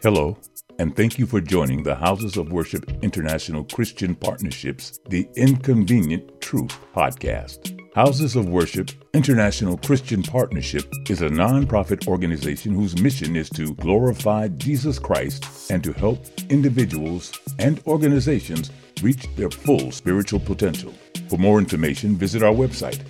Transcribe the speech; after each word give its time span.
Hello, 0.00 0.38
and 0.78 0.94
thank 0.94 1.18
you 1.18 1.26
for 1.26 1.40
joining 1.40 1.82
the 1.82 1.96
Houses 1.96 2.36
of 2.36 2.52
Worship 2.52 2.88
International 3.02 3.64
Christian 3.64 4.14
Partnerships, 4.14 5.00
the 5.08 5.28
Inconvenient 5.34 6.40
Truth 6.40 6.78
podcast. 6.94 7.76
Houses 7.96 8.36
of 8.36 8.48
Worship 8.48 8.92
International 9.12 9.76
Christian 9.76 10.22
Partnership 10.22 10.84
is 11.10 11.20
a 11.20 11.28
nonprofit 11.28 12.06
organization 12.06 12.76
whose 12.76 13.02
mission 13.02 13.34
is 13.34 13.50
to 13.50 13.74
glorify 13.74 14.46
Jesus 14.46 15.00
Christ 15.00 15.44
and 15.68 15.82
to 15.82 15.92
help 15.92 16.24
individuals 16.48 17.36
and 17.58 17.82
organizations 17.88 18.70
reach 19.02 19.26
their 19.34 19.50
full 19.50 19.90
spiritual 19.90 20.38
potential. 20.38 20.94
For 21.28 21.38
more 21.38 21.58
information, 21.58 22.14
visit 22.14 22.44
our 22.44 22.54
website 22.54 23.00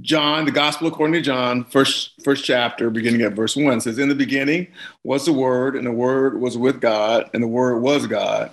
John, 0.00 0.44
the 0.44 0.52
Gospel 0.52 0.86
according 0.86 1.14
to 1.14 1.20
John, 1.20 1.64
first 1.64 2.12
first 2.22 2.44
chapter, 2.44 2.90
beginning 2.90 3.22
at 3.22 3.32
verse 3.32 3.56
one, 3.56 3.80
says, 3.80 3.98
"In 3.98 4.08
the 4.08 4.14
beginning 4.14 4.68
was 5.02 5.24
the 5.24 5.32
Word, 5.32 5.74
and 5.74 5.86
the 5.86 5.92
Word 5.92 6.40
was 6.40 6.56
with 6.56 6.80
God, 6.80 7.28
and 7.34 7.42
the 7.42 7.48
Word 7.48 7.80
was 7.80 8.06
God. 8.06 8.50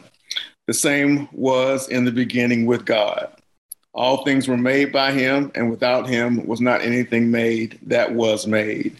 The 0.68 0.74
same 0.74 1.28
was 1.32 1.88
in 1.88 2.06
the 2.06 2.12
beginning 2.12 2.66
with 2.66 2.86
God. 2.86 3.30
All 3.94 4.24
things 4.24 4.48
were 4.48 4.58
made 4.58 4.92
by 4.92 5.12
Him, 5.12 5.52
and 5.54 5.70
without 5.70 6.08
Him 6.08 6.46
was 6.48 6.62
not 6.62 6.82
anything 6.82 7.30
made 7.30 7.78
that 7.84 8.14
was 8.14 8.48
made. 8.48 8.96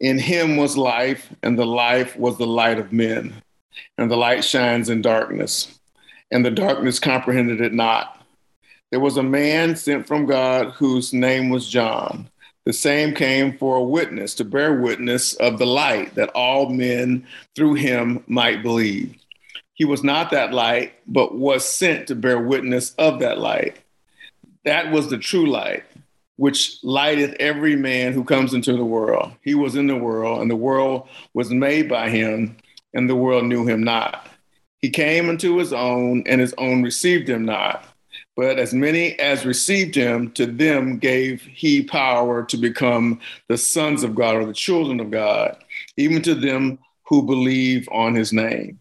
In 0.00 0.18
Him 0.18 0.56
was 0.56 0.76
life, 0.76 1.30
and 1.42 1.58
the 1.58 1.66
life 1.66 2.16
was 2.16 2.36
the 2.36 2.46
light 2.46 2.78
of 2.78 2.92
men." 2.92 3.32
and 3.98 4.10
the 4.10 4.16
light 4.16 4.44
shines 4.44 4.88
in 4.88 5.02
darkness, 5.02 5.78
and 6.30 6.44
the 6.44 6.50
darkness 6.50 6.98
comprehended 6.98 7.60
it 7.60 7.72
not. 7.72 8.15
There 8.96 9.02
was 9.02 9.18
a 9.18 9.22
man 9.22 9.76
sent 9.76 10.06
from 10.06 10.24
God 10.24 10.70
whose 10.70 11.12
name 11.12 11.50
was 11.50 11.68
John. 11.68 12.30
The 12.64 12.72
same 12.72 13.14
came 13.14 13.58
for 13.58 13.76
a 13.76 13.84
witness 13.84 14.32
to 14.36 14.44
bear 14.44 14.80
witness 14.80 15.34
of 15.34 15.58
the 15.58 15.66
light, 15.66 16.14
that 16.14 16.30
all 16.30 16.70
men 16.70 17.26
through 17.54 17.74
him 17.74 18.24
might 18.26 18.62
believe. 18.62 19.14
He 19.74 19.84
was 19.84 20.02
not 20.02 20.30
that 20.30 20.54
light, 20.54 20.94
but 21.06 21.36
was 21.36 21.62
sent 21.62 22.06
to 22.06 22.14
bear 22.14 22.38
witness 22.38 22.94
of 22.94 23.18
that 23.18 23.36
light. 23.36 23.76
That 24.64 24.90
was 24.90 25.10
the 25.10 25.18
true 25.18 25.46
light, 25.46 25.84
which 26.36 26.82
lighteth 26.82 27.36
every 27.38 27.76
man 27.76 28.14
who 28.14 28.24
comes 28.24 28.54
into 28.54 28.72
the 28.78 28.82
world. 28.82 29.30
He 29.42 29.54
was 29.54 29.76
in 29.76 29.88
the 29.88 29.96
world, 29.96 30.40
and 30.40 30.50
the 30.50 30.56
world 30.56 31.06
was 31.34 31.50
made 31.50 31.86
by 31.86 32.08
him, 32.08 32.56
and 32.94 33.10
the 33.10 33.14
world 33.14 33.44
knew 33.44 33.66
him 33.66 33.82
not. 33.82 34.26
He 34.78 34.88
came 34.88 35.28
unto 35.28 35.58
his 35.58 35.74
own, 35.74 36.22
and 36.24 36.40
his 36.40 36.54
own 36.56 36.82
received 36.82 37.28
him 37.28 37.44
not. 37.44 37.86
But 38.36 38.58
as 38.58 38.74
many 38.74 39.18
as 39.18 39.46
received 39.46 39.94
him, 39.94 40.30
to 40.32 40.44
them 40.44 40.98
gave 40.98 41.42
he 41.42 41.82
power 41.82 42.44
to 42.44 42.56
become 42.58 43.20
the 43.48 43.56
sons 43.56 44.02
of 44.02 44.14
God 44.14 44.36
or 44.36 44.44
the 44.44 44.52
children 44.52 45.00
of 45.00 45.10
God, 45.10 45.56
even 45.96 46.20
to 46.22 46.34
them 46.34 46.78
who 47.06 47.22
believe 47.22 47.88
on 47.90 48.14
his 48.14 48.32
name, 48.34 48.78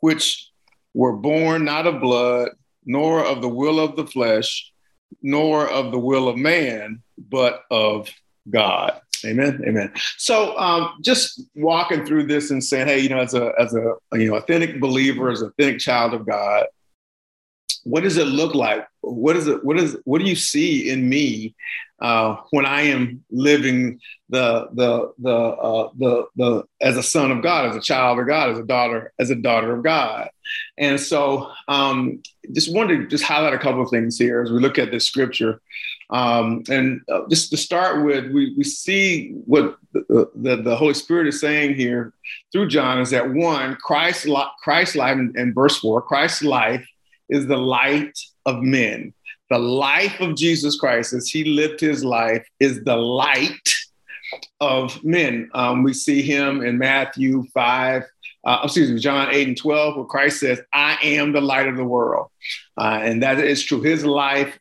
which 0.00 0.50
were 0.92 1.14
born 1.14 1.64
not 1.64 1.86
of 1.86 2.00
blood, 2.00 2.50
nor 2.84 3.24
of 3.24 3.40
the 3.40 3.48
will 3.48 3.80
of 3.80 3.96
the 3.96 4.06
flesh, 4.06 4.70
nor 5.22 5.66
of 5.66 5.92
the 5.92 5.98
will 5.98 6.28
of 6.28 6.36
man, 6.36 7.02
but 7.16 7.64
of 7.70 8.08
God. 8.50 9.00
Amen. 9.24 9.62
Amen. 9.66 9.92
So 10.16 10.56
um, 10.58 10.94
just 11.02 11.42
walking 11.54 12.06
through 12.06 12.26
this 12.26 12.50
and 12.50 12.62
saying, 12.62 12.86
hey, 12.86 13.00
you 13.00 13.08
know, 13.08 13.18
as 13.18 13.34
a 13.34 13.52
as 13.58 13.74
a 13.74 13.94
you 14.12 14.30
know 14.30 14.36
authentic 14.36 14.80
believer, 14.80 15.30
as 15.30 15.42
a 15.42 15.46
authentic 15.46 15.78
child 15.78 16.14
of 16.14 16.26
God, 16.26 16.66
what 17.84 18.02
does 18.02 18.16
it 18.16 18.26
look 18.26 18.54
like? 18.54 18.86
What 19.00 19.36
is 19.36 19.46
it? 19.46 19.64
What 19.64 19.78
is 19.78 19.96
what 20.04 20.20
do 20.20 20.24
you 20.24 20.36
see 20.36 20.90
in 20.90 21.08
me 21.08 21.54
uh, 22.00 22.36
when 22.50 22.66
I 22.66 22.82
am 22.82 23.24
living 23.30 24.00
the 24.28 24.68
the 24.72 25.12
the 25.18 25.36
uh, 25.36 25.90
the 25.98 26.26
the 26.36 26.64
as 26.80 26.96
a 26.96 27.02
son 27.02 27.30
of 27.30 27.42
God, 27.42 27.70
as 27.70 27.76
a 27.76 27.80
child 27.80 28.18
of 28.18 28.26
God, 28.26 28.50
as 28.50 28.58
a 28.58 28.64
daughter, 28.64 29.12
as 29.18 29.30
a 29.30 29.36
daughter 29.36 29.74
of 29.74 29.82
God? 29.82 30.30
And 30.78 30.98
so, 30.98 31.50
um, 31.68 32.22
just 32.52 32.74
wanted 32.74 32.98
to 32.98 33.06
just 33.06 33.24
highlight 33.24 33.54
a 33.54 33.58
couple 33.58 33.82
of 33.82 33.90
things 33.90 34.18
here 34.18 34.42
as 34.42 34.50
we 34.50 34.58
look 34.58 34.78
at 34.78 34.90
this 34.90 35.06
scripture. 35.06 35.60
Um, 36.10 36.64
and 36.68 37.02
uh, 37.08 37.22
just 37.28 37.50
to 37.50 37.56
start 37.56 38.04
with, 38.04 38.32
we, 38.32 38.52
we 38.56 38.64
see 38.64 39.30
what 39.46 39.76
the, 39.92 40.28
the, 40.34 40.56
the, 40.56 40.74
Holy 40.74 40.94
Spirit 40.94 41.28
is 41.28 41.40
saying 41.40 41.76
here 41.76 42.12
through 42.50 42.66
John 42.66 42.98
is 42.98 43.10
that 43.10 43.30
one, 43.30 43.76
Christ's, 43.76 44.28
Christ's 44.60 44.96
life, 44.96 45.16
in 45.16 45.54
verse 45.54 45.78
four, 45.78 46.02
Christ's 46.02 46.42
life 46.42 46.84
is 47.30 47.46
the 47.46 47.56
light 47.56 48.18
of 48.46 48.62
men. 48.62 49.14
The 49.50 49.58
life 49.58 50.20
of 50.20 50.36
Jesus 50.36 50.78
Christ, 50.78 51.12
as 51.12 51.28
he 51.28 51.44
lived 51.44 51.80
his 51.80 52.04
life, 52.04 52.46
is 52.60 52.84
the 52.84 52.96
light 52.96 53.68
of 54.60 55.02
men. 55.02 55.50
Um, 55.54 55.82
we 55.82 55.92
see 55.92 56.22
him 56.22 56.62
in 56.62 56.78
Matthew 56.78 57.44
5, 57.52 58.04
uh, 58.46 58.60
excuse 58.62 58.90
me, 58.90 59.00
John 59.00 59.28
8 59.32 59.48
and 59.48 59.56
12, 59.56 59.96
where 59.96 60.04
Christ 60.04 60.40
says, 60.40 60.60
I 60.72 60.98
am 61.02 61.32
the 61.32 61.40
light 61.40 61.66
of 61.66 61.76
the 61.76 61.84
world. 61.84 62.28
Uh, 62.78 63.00
and 63.02 63.22
that 63.22 63.40
is 63.40 63.64
true. 63.64 63.80
His 63.80 64.04
life 64.04 64.58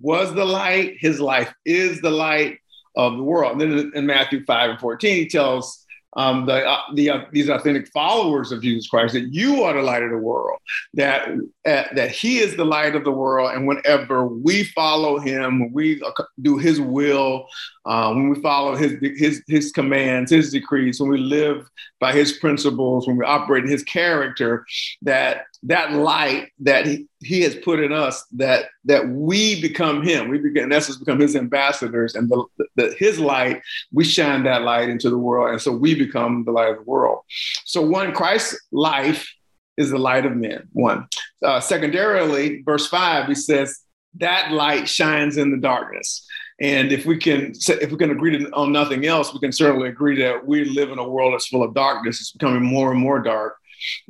was 0.00 0.34
the 0.34 0.44
light, 0.44 0.96
his 0.98 1.20
life 1.20 1.52
is 1.64 2.00
the 2.00 2.10
light 2.10 2.58
of 2.96 3.16
the 3.16 3.22
world. 3.22 3.60
And 3.60 3.72
then 3.72 3.92
in 3.94 4.06
Matthew 4.06 4.44
5 4.44 4.70
and 4.70 4.80
14, 4.80 5.14
he 5.14 5.28
tells 5.28 5.85
um, 6.16 6.46
the, 6.46 6.66
uh, 6.66 6.80
the 6.94 7.10
uh, 7.10 7.20
these 7.30 7.48
authentic 7.48 7.88
followers 7.88 8.50
of 8.50 8.62
Jesus 8.62 8.88
Christ 8.88 9.14
that 9.14 9.32
you 9.32 9.62
are 9.62 9.74
the 9.74 9.82
light 9.82 10.02
of 10.02 10.10
the 10.10 10.16
world, 10.16 10.58
that 10.94 11.28
uh, 11.28 11.84
that 11.94 12.10
He 12.10 12.38
is 12.38 12.56
the 12.56 12.64
light 12.64 12.96
of 12.96 13.04
the 13.04 13.12
world, 13.12 13.52
and 13.54 13.66
whenever 13.66 14.26
we 14.26 14.64
follow 14.64 15.18
Him, 15.18 15.72
we 15.72 16.02
do 16.40 16.56
His 16.56 16.80
will, 16.80 17.46
uh, 17.84 18.12
when 18.14 18.30
we 18.30 18.40
follow 18.40 18.74
His 18.74 18.94
His 19.00 19.42
His 19.46 19.72
commands, 19.72 20.30
His 20.30 20.50
decrees, 20.50 21.00
when 21.00 21.10
we 21.10 21.18
live 21.18 21.68
by 22.00 22.12
His 22.12 22.32
principles, 22.32 23.06
when 23.06 23.18
we 23.18 23.24
operate 23.24 23.68
His 23.68 23.84
character, 23.84 24.64
that 25.02 25.42
that 25.66 25.92
light 25.92 26.52
that 26.60 26.86
he, 26.86 27.08
he 27.20 27.42
has 27.42 27.56
put 27.56 27.80
in 27.80 27.92
us 27.92 28.24
that 28.32 28.66
that 28.84 29.08
we 29.08 29.60
become 29.60 30.02
him. 30.02 30.28
We 30.28 30.38
become 30.38 30.64
in 30.64 30.72
essence 30.72 30.96
become 30.96 31.18
his 31.18 31.34
ambassadors 31.34 32.14
and 32.14 32.30
the, 32.30 32.44
the, 32.76 32.94
his 32.98 33.18
light. 33.18 33.60
We 33.92 34.04
shine 34.04 34.44
that 34.44 34.62
light 34.62 34.88
into 34.88 35.10
the 35.10 35.18
world 35.18 35.50
and 35.50 35.60
so 35.60 35.72
we 35.72 35.94
become 35.94 36.44
the 36.44 36.52
light 36.52 36.70
of 36.70 36.76
the 36.76 36.82
world. 36.82 37.20
So 37.64 37.82
one 37.82 38.12
christ's 38.12 38.58
life 38.70 39.28
is 39.76 39.90
the 39.90 39.98
light 39.98 40.24
of 40.24 40.36
men 40.36 40.68
one. 40.72 41.08
Uh, 41.44 41.60
secondarily 41.60 42.62
verse 42.62 42.86
5 42.86 43.26
he 43.26 43.34
says 43.34 43.80
that 44.18 44.52
light 44.52 44.88
shines 44.88 45.36
in 45.36 45.50
the 45.50 45.58
darkness. 45.58 46.26
And 46.60 46.92
if 46.92 47.04
we 47.04 47.18
can 47.18 47.52
if 47.68 47.90
we 47.90 47.98
can 47.98 48.12
agree 48.12 48.46
on 48.52 48.70
nothing 48.70 49.04
else 49.04 49.34
we 49.34 49.40
can 49.40 49.52
certainly 49.52 49.88
agree 49.88 50.22
that 50.22 50.46
we 50.46 50.64
live 50.64 50.90
in 50.90 51.00
a 51.00 51.08
world 51.08 51.34
that's 51.34 51.48
full 51.48 51.64
of 51.64 51.74
darkness. 51.74 52.20
It's 52.20 52.32
becoming 52.32 52.62
more 52.62 52.92
and 52.92 53.00
more 53.00 53.20
dark 53.20 53.56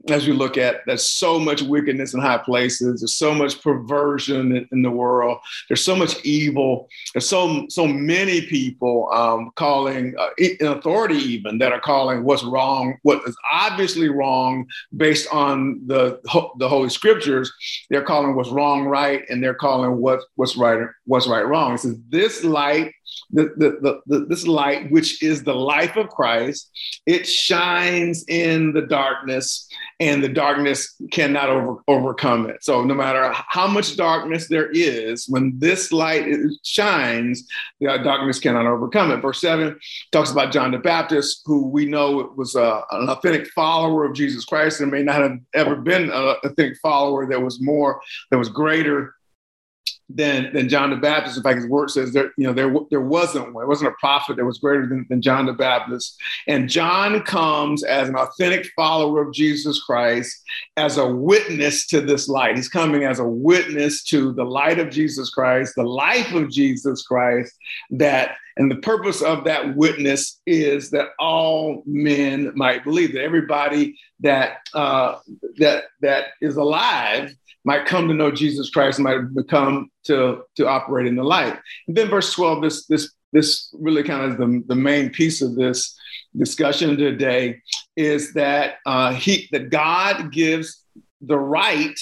as 0.09 0.27
we 0.27 0.33
look 0.33 0.57
at 0.57 0.81
there's 0.87 1.09
so 1.09 1.39
much 1.39 1.63
wickedness 1.63 2.15
in 2.15 2.21
high 2.21 2.39
places. 2.39 3.01
There's 3.01 3.17
so 3.17 3.35
much 3.35 3.61
perversion 3.63 4.57
in, 4.57 4.69
in 4.73 4.83
the 4.83 4.91
world. 4.91 5.39
There's 5.69 5.85
so 5.85 5.97
much 5.97 6.25
evil. 6.25 6.89
There's 7.13 7.29
so 7.29 7.67
so 7.69 7.87
many 7.87 8.43
people 8.43 9.09
um, 9.13 9.51
calling 9.57 10.15
uh, 10.19 10.31
in 10.39 10.67
authority 10.67 11.17
even 11.17 11.59
that 11.59 11.73
are 11.73 11.81
calling 11.81 12.25
what's 12.25 12.45
wrong 12.45 12.97
what 13.03 13.23
is 13.27 13.37
obviously 13.53 14.09
wrong 14.09 14.67
based 14.97 15.29
on 15.33 15.81
the 15.87 16.21
the 16.59 16.69
holy 16.69 16.89
scriptures. 16.89 17.53
They're 17.91 18.03
calling 18.03 18.35
what's 18.35 18.51
wrong 18.51 18.85
right 18.85 19.23
and 19.29 19.43
they're 19.43 19.55
calling 19.55 19.99
what 19.99 20.21
what's 20.37 20.57
right 20.57 20.87
what's 21.05 21.27
right 21.27 21.47
wrong. 21.47 21.75
It 21.75 21.79
says 21.79 21.97
this 22.09 22.45
light 22.45 22.93
the, 23.31 23.53
the, 23.57 24.01
the, 24.07 24.27
this 24.27 24.47
light, 24.47 24.91
which 24.91 25.23
is 25.23 25.43
the 25.43 25.55
life 25.55 25.97
of 25.97 26.09
Christ, 26.09 26.71
it 27.07 27.27
shines 27.27 28.25
in 28.29 28.73
the 28.73 28.83
darkness, 28.83 29.69
and 30.01 30.23
the 30.23 30.29
darkness 30.29 30.95
cannot 31.11 31.49
over, 31.49 31.83
overcome 31.89 32.49
it. 32.49 32.63
So, 32.63 32.85
no 32.85 32.95
matter 32.95 33.33
how 33.33 33.67
much 33.67 33.97
darkness 33.97 34.49
there 34.49 34.71
is, 34.71 35.27
when 35.29 35.59
this 35.59 35.93
light 35.93 36.27
shines, 36.65 37.47
the 37.81 37.99
darkness 37.99 38.39
cannot 38.39 38.67
overcome 38.67 39.11
it. 39.11 39.19
Verse 39.19 39.41
7 39.41 39.79
talks 40.13 40.31
about 40.31 40.53
John 40.53 40.71
the 40.71 40.79
Baptist, 40.79 41.43
who 41.47 41.67
we 41.67 41.87
know 41.87 42.33
was 42.37 42.55
a, 42.55 42.83
an 42.93 43.09
authentic 43.09 43.49
follower 43.49 44.05
of 44.05 44.15
Jesus 44.15 44.45
Christ 44.45 44.81
and 44.81 44.91
may 44.91 45.03
not 45.03 45.23
have 45.23 45.39
ever 45.55 45.77
been 45.77 46.05
an 46.05 46.37
authentic 46.45 46.79
follower 46.79 47.27
that 47.29 47.43
was 47.43 47.61
more, 47.61 48.01
that 48.31 48.39
was 48.39 48.49
greater 48.49 49.16
than 50.09 50.53
than 50.53 50.69
John 50.69 50.91
the 50.91 50.97
Baptist. 50.97 51.37
In 51.37 51.43
fact, 51.43 51.57
his 51.59 51.69
word 51.69 51.91
says 51.91 52.13
there, 52.13 52.33
you 52.37 52.47
know, 52.47 52.53
there 52.53 52.73
there 52.91 53.01
wasn't 53.01 53.53
one. 53.53 53.63
There 53.63 53.67
wasn't 53.67 53.91
a 53.91 53.97
prophet 53.99 54.37
that 54.37 54.45
was 54.45 54.59
greater 54.59 54.87
than, 54.87 55.07
than 55.09 55.21
John 55.21 55.47
the 55.47 55.53
Baptist. 55.53 56.17
And 56.47 56.69
John 56.69 57.23
comes 57.23 57.83
as 57.83 58.09
an 58.09 58.17
authentic 58.17 58.71
follower 58.77 59.23
of 59.23 59.35
Jesus 59.35 59.83
Christ, 59.83 60.43
as 60.77 60.97
a 60.97 61.07
witness 61.07 61.87
to 61.89 62.01
this 62.01 62.29
light. 62.29 62.57
He's 62.57 62.69
coming 62.69 63.05
as 63.05 63.19
a 63.19 63.27
witness 63.27 64.05
to 64.05 64.33
the 64.33 64.45
light 64.45 64.79
of 64.79 64.91
Jesus 64.91 65.31
Christ, 65.31 65.75
the 65.77 65.83
life 65.85 66.33
of 66.33 66.51
Jesus 66.51 67.03
Christ. 67.03 67.53
That 67.91 68.37
and 68.57 68.71
the 68.71 68.77
purpose 68.77 69.23
of 69.23 69.45
that 69.45 69.77
witness 69.77 70.41
is 70.47 70.91
that 70.91 71.09
all 71.19 71.83
men 71.85 72.53
might 72.55 72.85
believe 72.85 73.13
that 73.13 73.23
everybody 73.23 73.99
that 74.21 74.59
uh, 74.75 75.19
that 75.59 75.85
that 76.01 76.27
is 76.41 76.57
alive 76.57 77.35
might 77.67 77.85
come 77.85 78.07
to 78.07 78.15
know 78.15 78.31
Jesus 78.31 78.71
Christ, 78.71 79.01
might 79.01 79.35
become 79.35 79.91
to, 80.05 80.43
to 80.55 80.69
operate 80.69 81.09
in 81.09 81.17
the 81.17 81.25
light. 81.25 81.59
And 81.89 81.97
then 81.97 82.09
verse 82.09 82.33
12, 82.33 82.63
this, 82.63 82.87
this, 82.87 83.13
this 83.33 83.75
really 83.75 84.05
kind 84.05 84.31
of 84.31 84.39
the, 84.39 84.63
the 84.69 84.77
main 84.77 85.11
piece 85.11 85.43
of 85.43 85.57
this 85.57 85.99
discussion 86.37 86.97
today 86.97 87.61
is 87.97 88.33
that 88.35 88.77
uh, 88.87 89.13
he 89.15 89.49
that 89.51 89.71
God 89.71 90.31
gives 90.31 90.85
the 91.21 91.37
right 91.37 91.99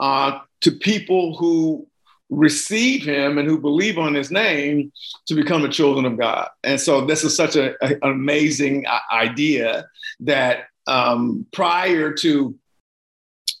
uh, 0.00 0.40
to 0.62 0.72
people 0.72 1.36
who 1.36 1.86
receive 2.28 3.04
him 3.04 3.38
and 3.38 3.46
who 3.46 3.60
believe 3.60 3.96
on 3.96 4.14
his 4.14 4.32
name 4.32 4.90
to 5.26 5.34
become 5.34 5.62
the 5.62 5.68
children 5.68 6.04
of 6.04 6.18
God. 6.18 6.48
And 6.64 6.80
so 6.80 7.04
this 7.04 7.22
is 7.22 7.36
such 7.36 7.54
a, 7.54 7.74
a, 7.84 7.94
an 8.02 8.10
amazing 8.10 8.86
uh, 8.86 8.98
idea 9.12 9.86
that 10.20 10.64
um, 10.86 11.46
prior 11.52 12.12
to 12.14 12.54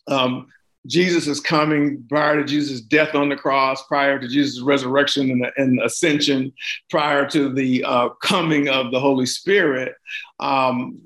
um, 0.08 0.46
Jesus 0.86 1.26
coming 1.40 2.04
prior 2.08 2.36
to 2.36 2.44
Jesus' 2.44 2.80
death 2.80 3.14
on 3.14 3.28
the 3.28 3.36
cross, 3.36 3.86
prior 3.86 4.18
to 4.18 4.26
Jesus' 4.26 4.62
resurrection 4.62 5.30
and, 5.30 5.46
and 5.56 5.80
ascension, 5.82 6.52
prior 6.88 7.28
to 7.28 7.52
the 7.52 7.84
uh, 7.84 8.08
coming 8.22 8.68
of 8.68 8.90
the 8.90 8.98
Holy 9.00 9.26
Spirit. 9.26 9.94
Um, 10.38 10.98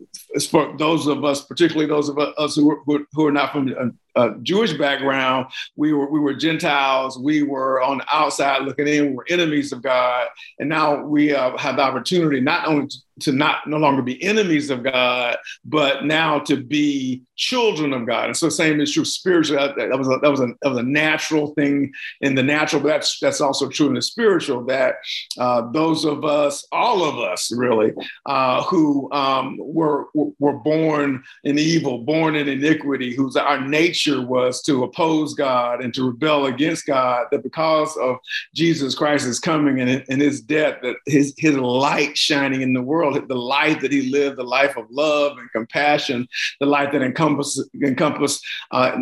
for 0.50 0.76
those 0.78 1.06
of 1.08 1.24
us, 1.24 1.44
particularly 1.44 1.88
those 1.88 2.08
of 2.08 2.18
us 2.18 2.54
who 2.54 2.84
who 3.12 3.26
are 3.26 3.32
not 3.32 3.52
from 3.52 3.98
a 4.16 4.34
Jewish 4.42 4.72
background, 4.74 5.46
we 5.76 5.92
were 5.92 6.08
we 6.10 6.20
were 6.20 6.34
Gentiles. 6.34 7.18
We 7.18 7.42
were 7.42 7.82
on 7.82 7.98
the 7.98 8.06
outside 8.12 8.62
looking 8.62 8.88
in. 8.88 9.10
We 9.10 9.14
were 9.14 9.26
enemies 9.28 9.72
of 9.72 9.82
God, 9.82 10.28
and 10.58 10.68
now 10.68 11.02
we 11.02 11.34
uh, 11.34 11.56
have 11.56 11.76
the 11.76 11.82
opportunity 11.82 12.40
not 12.40 12.66
only 12.68 12.88
to, 12.88 12.98
to 13.20 13.32
not 13.32 13.66
no 13.66 13.76
longer 13.76 14.02
be 14.02 14.22
enemies 14.22 14.70
of 14.70 14.82
God, 14.82 15.36
but 15.64 16.04
now 16.04 16.38
to 16.40 16.56
be 16.56 17.22
children 17.36 17.92
of 17.92 18.06
God. 18.06 18.26
And 18.26 18.36
so, 18.36 18.48
same 18.48 18.80
is 18.80 18.92
true 18.92 19.04
spiritually. 19.04 19.64
That, 19.64 19.76
that 19.76 19.98
was 19.98 20.08
a, 20.08 20.18
that 20.22 20.30
was 20.30 20.40
a 20.40 20.48
that 20.62 20.68
was 20.68 20.78
a 20.78 20.82
natural 20.82 21.48
thing 21.54 21.92
in 22.20 22.34
the 22.34 22.42
natural, 22.42 22.82
but 22.82 22.88
that's 22.88 23.18
that's 23.18 23.40
also 23.40 23.68
true 23.68 23.88
in 23.88 23.94
the 23.94 24.02
spiritual. 24.02 24.64
That 24.64 24.96
uh, 25.38 25.70
those 25.72 26.04
of 26.04 26.24
us, 26.24 26.66
all 26.70 27.04
of 27.04 27.18
us, 27.18 27.50
really, 27.52 27.92
uh, 28.26 28.62
who 28.64 29.10
um, 29.12 29.56
were 29.58 30.06
were 30.14 30.58
born 30.58 31.22
in 31.44 31.58
evil, 31.58 31.98
born 31.98 32.36
in 32.36 32.48
iniquity, 32.48 33.14
whose 33.14 33.36
our 33.36 33.60
nature 33.60 34.03
nature 34.04 34.24
was 34.26 34.62
to 34.62 34.84
oppose 34.84 35.34
God 35.34 35.82
and 35.82 35.92
to 35.94 36.04
rebel 36.04 36.46
against 36.46 36.86
God, 36.86 37.26
that 37.30 37.42
because 37.42 37.96
of 37.96 38.16
Jesus 38.54 38.94
Christ's 38.94 39.38
coming 39.38 39.80
and, 39.80 40.04
and 40.08 40.20
his 40.20 40.40
death, 40.40 40.78
that 40.82 40.96
his, 41.06 41.34
his 41.38 41.56
light 41.56 42.16
shining 42.16 42.62
in 42.62 42.72
the 42.72 42.82
world, 42.82 43.28
the 43.28 43.34
life 43.34 43.80
that 43.80 43.92
he 43.92 44.10
lived, 44.10 44.36
the 44.36 44.44
life 44.44 44.76
of 44.76 44.86
love 44.90 45.38
and 45.38 45.50
compassion, 45.52 46.26
the 46.60 46.66
life 46.66 46.92
that 46.92 47.02
encompasses 47.02 47.68
encompass 47.82 48.40
uh, 48.70 48.96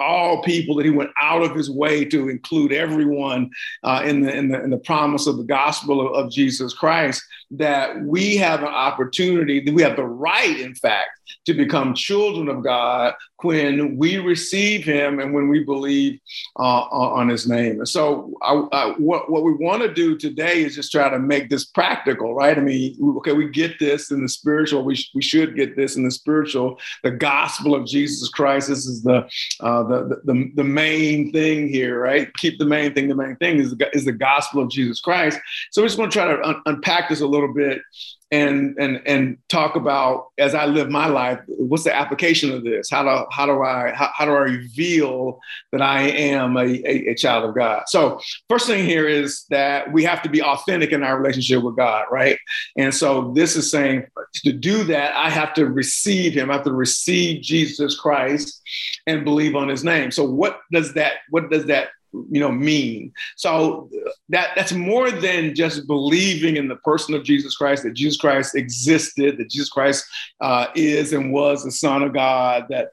all 0.00 0.42
people 0.42 0.74
that 0.76 0.84
he 0.84 0.90
went 0.90 1.10
out 1.20 1.42
of 1.42 1.54
his 1.54 1.70
way 1.70 2.04
to 2.06 2.28
include 2.28 2.72
everyone 2.72 3.50
uh, 3.84 4.02
in, 4.04 4.22
the, 4.22 4.34
in, 4.34 4.48
the, 4.48 4.62
in 4.62 4.70
the 4.70 4.78
promise 4.78 5.26
of 5.26 5.36
the 5.36 5.44
gospel 5.44 6.00
of, 6.00 6.26
of 6.26 6.32
Jesus 6.32 6.74
Christ, 6.74 7.22
that 7.52 8.00
we 8.02 8.36
have 8.36 8.60
an 8.60 8.68
opportunity, 8.68 9.60
that 9.60 9.74
we 9.74 9.82
have 9.82 9.96
the 9.96 10.04
right, 10.04 10.58
in 10.60 10.74
fact, 10.74 11.10
to 11.46 11.54
become 11.54 11.94
children 11.94 12.48
of 12.48 12.62
God 12.62 13.14
when 13.42 13.96
we 13.96 14.18
receive 14.18 14.84
him 14.84 15.20
and 15.20 15.32
when 15.32 15.48
we 15.48 15.64
believe 15.64 16.20
uh, 16.58 16.82
on 16.90 17.28
his 17.28 17.48
name. 17.48 17.78
And 17.78 17.88
so, 17.88 18.32
I, 18.42 18.52
I, 18.72 18.90
what, 18.98 19.30
what 19.30 19.44
we 19.44 19.52
want 19.54 19.82
to 19.82 19.92
do 19.92 20.16
today 20.16 20.62
is 20.62 20.74
just 20.74 20.92
try 20.92 21.08
to 21.08 21.18
make 21.18 21.48
this 21.48 21.64
practical, 21.64 22.34
right? 22.34 22.56
I 22.56 22.60
mean, 22.60 22.96
okay, 23.18 23.32
we 23.32 23.48
get 23.48 23.78
this 23.78 24.10
in 24.10 24.22
the 24.22 24.28
spiritual, 24.28 24.84
we, 24.84 24.96
sh- 24.96 25.10
we 25.14 25.22
should 25.22 25.56
get 25.56 25.76
this 25.76 25.96
in 25.96 26.04
the 26.04 26.10
spiritual, 26.10 26.78
the 27.02 27.10
gospel 27.10 27.74
of 27.74 27.86
Jesus 27.86 28.28
Christ. 28.28 28.68
This 28.68 28.86
is 28.86 29.02
the, 29.02 29.28
uh, 29.60 29.82
the, 29.90 30.20
the, 30.24 30.50
the 30.54 30.64
main 30.64 31.32
thing 31.32 31.68
here, 31.68 32.00
right? 32.00 32.32
Keep 32.34 32.58
the 32.58 32.64
main 32.64 32.94
thing, 32.94 33.08
the 33.08 33.14
main 33.14 33.36
thing 33.36 33.58
is 33.58 33.76
the, 33.76 33.90
is 33.94 34.04
the 34.04 34.12
gospel 34.12 34.62
of 34.62 34.70
Jesus 34.70 35.00
Christ. 35.00 35.38
So, 35.70 35.82
we're 35.82 35.88
just 35.88 35.98
going 35.98 36.10
to 36.10 36.14
try 36.14 36.34
to 36.34 36.42
un- 36.48 36.62
unpack 36.66 37.08
this 37.08 37.20
a 37.20 37.26
little 37.26 37.52
bit 37.52 37.80
and 38.32 38.76
and 38.78 39.02
and 39.06 39.38
talk 39.48 39.74
about 39.74 40.28
as 40.38 40.54
I 40.54 40.66
live 40.66 40.88
my 40.88 41.06
life, 41.06 41.40
what's 41.46 41.84
the 41.84 41.94
application 41.94 42.52
of 42.52 42.62
this? 42.62 42.88
How 42.88 43.02
do 43.02 43.26
how 43.30 43.46
do 43.46 43.62
I 43.62 43.92
how, 43.92 44.10
how 44.14 44.24
do 44.24 44.32
I 44.32 44.40
reveal 44.40 45.40
that 45.72 45.82
I 45.82 46.02
am 46.02 46.56
a, 46.56 46.62
a, 46.62 47.08
a, 47.08 47.14
child 47.14 47.48
of 47.48 47.56
God? 47.56 47.84
So 47.88 48.20
first 48.48 48.66
thing 48.66 48.84
here 48.84 49.08
is 49.08 49.46
that 49.50 49.92
we 49.92 50.04
have 50.04 50.22
to 50.22 50.28
be 50.28 50.42
authentic 50.42 50.92
in 50.92 51.02
our 51.02 51.18
relationship 51.18 51.62
with 51.64 51.76
God, 51.76 52.04
right? 52.10 52.38
And 52.76 52.94
so 52.94 53.32
this 53.34 53.56
is 53.56 53.70
saying 53.70 54.06
to 54.44 54.52
do 54.52 54.84
that, 54.84 55.16
I 55.16 55.28
have 55.28 55.52
to 55.54 55.66
receive 55.66 56.34
Him. 56.34 56.50
I 56.50 56.54
have 56.54 56.64
to 56.64 56.72
receive 56.72 57.42
Jesus 57.42 57.98
Christ 57.98 58.62
and 59.08 59.24
believe 59.24 59.56
on 59.56 59.68
His 59.68 59.82
name. 59.82 60.12
So 60.12 60.24
what 60.24 60.60
does 60.70 60.94
that 60.94 61.14
what 61.30 61.50
does 61.50 61.66
that 61.66 61.88
you 62.12 62.40
know 62.40 62.50
mean. 62.50 63.12
So 63.36 63.90
that 64.28 64.50
that's 64.56 64.72
more 64.72 65.10
than 65.10 65.54
just 65.54 65.86
believing 65.86 66.56
in 66.56 66.68
the 66.68 66.76
person 66.76 67.14
of 67.14 67.24
jesus 67.24 67.56
christ 67.56 67.82
that 67.82 67.94
jesus 67.94 68.16
christ 68.16 68.54
existed 68.54 69.36
that 69.38 69.50
jesus 69.50 69.68
christ 69.68 70.04
uh, 70.40 70.66
is 70.74 71.12
and 71.12 71.32
was 71.32 71.64
the 71.64 71.70
son 71.70 72.02
of 72.02 72.12
god 72.12 72.66
that 72.70 72.92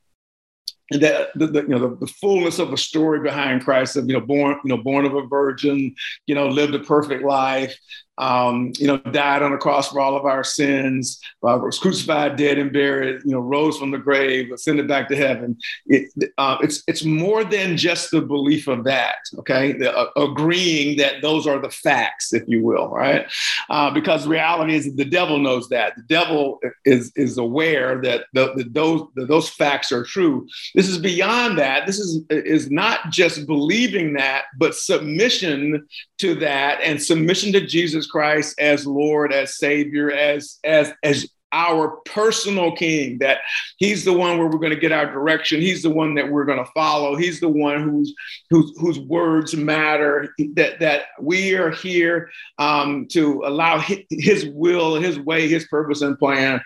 that 0.92 1.30
the, 1.36 1.48
the, 1.48 1.62
you 1.62 1.68
know 1.68 1.80
the, 1.80 1.96
the, 1.98 2.08
fullness 2.08 2.60
of 2.60 2.72
the 2.72 2.78
story 2.78 3.20
behind 3.20 3.64
Christ 3.64 3.98
of 3.98 4.08
you 4.08 4.14
know 4.14 4.26
born 4.26 4.58
you 4.64 4.70
know 4.70 4.82
born 4.82 5.06
of 5.06 5.16
a 5.16 5.28
virgin 5.28 5.94
you 6.28 6.36
know 6.36 6.48
lived 6.48 6.76
a 6.76 6.80
perfect 6.80 7.24
life 7.24 7.78
um, 8.18 8.72
you 8.78 8.88
know, 8.88 8.98
died 8.98 9.44
on 9.44 9.52
the 9.52 9.58
cross 9.58 9.92
for 9.92 10.00
all 10.00 10.16
of 10.16 10.26
our 10.26 10.44
sins, 10.44 11.20
uh, 11.44 11.58
was 11.62 11.80
crucified, 11.80 12.36
dead, 12.36 12.58
and 12.58 12.74
buried, 12.74 13.22
you 13.24 13.32
know, 13.32 13.40
rose 13.40 13.78
from 13.78 13.92
the 13.92 13.98
grave, 13.98 14.52
ascended 14.52 14.88
back 14.88 15.08
to 15.10 15.16
heaven. 15.16 15.58
It, 15.86 16.12
uh, 16.38 16.58
it's 16.62 16.84
it's 16.88 17.04
more 17.04 17.44
than 17.44 17.78
just 17.78 18.12
the 18.12 18.22
belief 18.22 18.68
of 18.68 18.84
that. 18.86 19.18
Okay, 19.40 19.74
the, 19.74 19.96
uh, 19.96 20.10
agreeing 20.18 20.98
that 20.98 21.22
those 21.22 21.46
are 21.46 21.60
the 21.60 21.70
facts, 21.70 22.34
if 22.34 22.44
you 22.48 22.64
will, 22.64 22.90
right? 22.90 23.28
Uh, 23.70 23.92
because 23.92 24.28
reality 24.28 24.76
is 24.76 24.96
the 24.96 25.06
devil 25.06 25.38
knows 25.38 25.70
that 25.70 25.96
the 25.96 26.04
devil 26.04 26.60
is 26.86 27.12
is 27.16 27.38
aware 27.38 28.02
that 28.02 28.26
the, 28.34 28.66
those 28.72 29.08
those 29.16 29.50
facts 29.50 29.92
are 29.92 30.04
true. 30.04 30.48
This 30.74 30.88
is 30.88 30.98
beyond 30.98 31.58
that. 31.60 31.86
This 31.86 32.00
is 32.00 32.24
is 32.30 32.72
not 32.72 33.12
just 33.12 33.46
believing 33.46 34.14
that, 34.14 34.46
but 34.58 34.76
submission 34.76 35.88
to 36.18 36.36
that 36.36 36.80
and 36.82 37.02
submission 37.02 37.54
to 37.54 37.66
Jesus 37.66 38.07
Christ 38.08 38.60
as 38.60 38.86
Lord, 38.86 39.34
as 39.34 39.58
Savior, 39.58 40.12
as 40.12 40.60
as 40.64 40.94
as 41.04 41.30
our 41.52 41.98
personal 42.06 42.76
king, 42.76 43.20
that 43.20 43.40
he's 43.78 44.04
the 44.04 44.14
one 44.14 44.38
where 44.38 44.48
we're 44.48 44.60
going 44.60 44.74
to 44.74 44.80
get 44.80 44.92
our 44.92 45.12
direction. 45.12 45.62
He's 45.62 45.82
the 45.82 45.90
one 45.90 46.16
that 46.16 46.30
we're 46.30 46.46
going 46.46 46.64
to 46.64 46.72
follow. 46.72 47.16
He's 47.16 47.40
the 47.40 47.50
one 47.50 47.84
whose 47.84 48.14
whose, 48.50 48.78
whose 48.80 49.00
words 49.00 49.56
matter, 49.56 50.34
that, 50.56 50.80
that 50.80 51.04
we 51.20 51.54
are 51.54 51.72
here 51.72 52.30
um, 52.58 53.08
to 53.08 53.44
allow 53.46 53.80
his 54.10 54.46
will, 54.48 54.96
his 54.96 55.20
way, 55.20 55.48
his 55.48 55.68
purpose 55.68 56.02
and 56.02 56.18
plan 56.20 56.62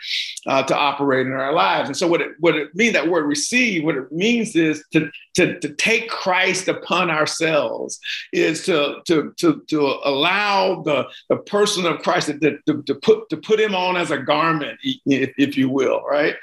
uh, 0.47 0.63
to 0.63 0.75
operate 0.75 1.27
in 1.27 1.33
our 1.33 1.53
lives. 1.53 1.89
And 1.89 1.97
so 1.97 2.07
what 2.07 2.21
it, 2.21 2.31
what 2.39 2.55
it 2.55 2.73
means, 2.75 2.93
that 2.93 3.07
word 3.07 3.25
receive, 3.25 3.83
what 3.83 3.95
it 3.95 4.11
means 4.11 4.55
is 4.55 4.83
to, 4.93 5.09
to, 5.35 5.59
to 5.59 5.73
take 5.75 6.09
Christ 6.09 6.67
upon 6.67 7.09
ourselves, 7.09 7.99
is 8.33 8.65
to, 8.65 8.97
to, 9.05 9.33
to, 9.37 9.63
to 9.67 9.79
allow 10.03 10.81
the, 10.81 11.05
the 11.29 11.37
person 11.37 11.85
of 11.85 11.99
Christ 11.99 12.27
to, 12.27 12.57
to, 12.67 12.81
to, 12.83 12.95
put, 12.95 13.29
to 13.29 13.37
put 13.37 13.59
him 13.59 13.75
on 13.75 13.97
as 13.97 14.11
a 14.11 14.17
garment 14.17 14.70
if, 14.83 15.33
if 15.37 15.57
you 15.57 15.69
will, 15.69 16.01
right? 16.09 16.35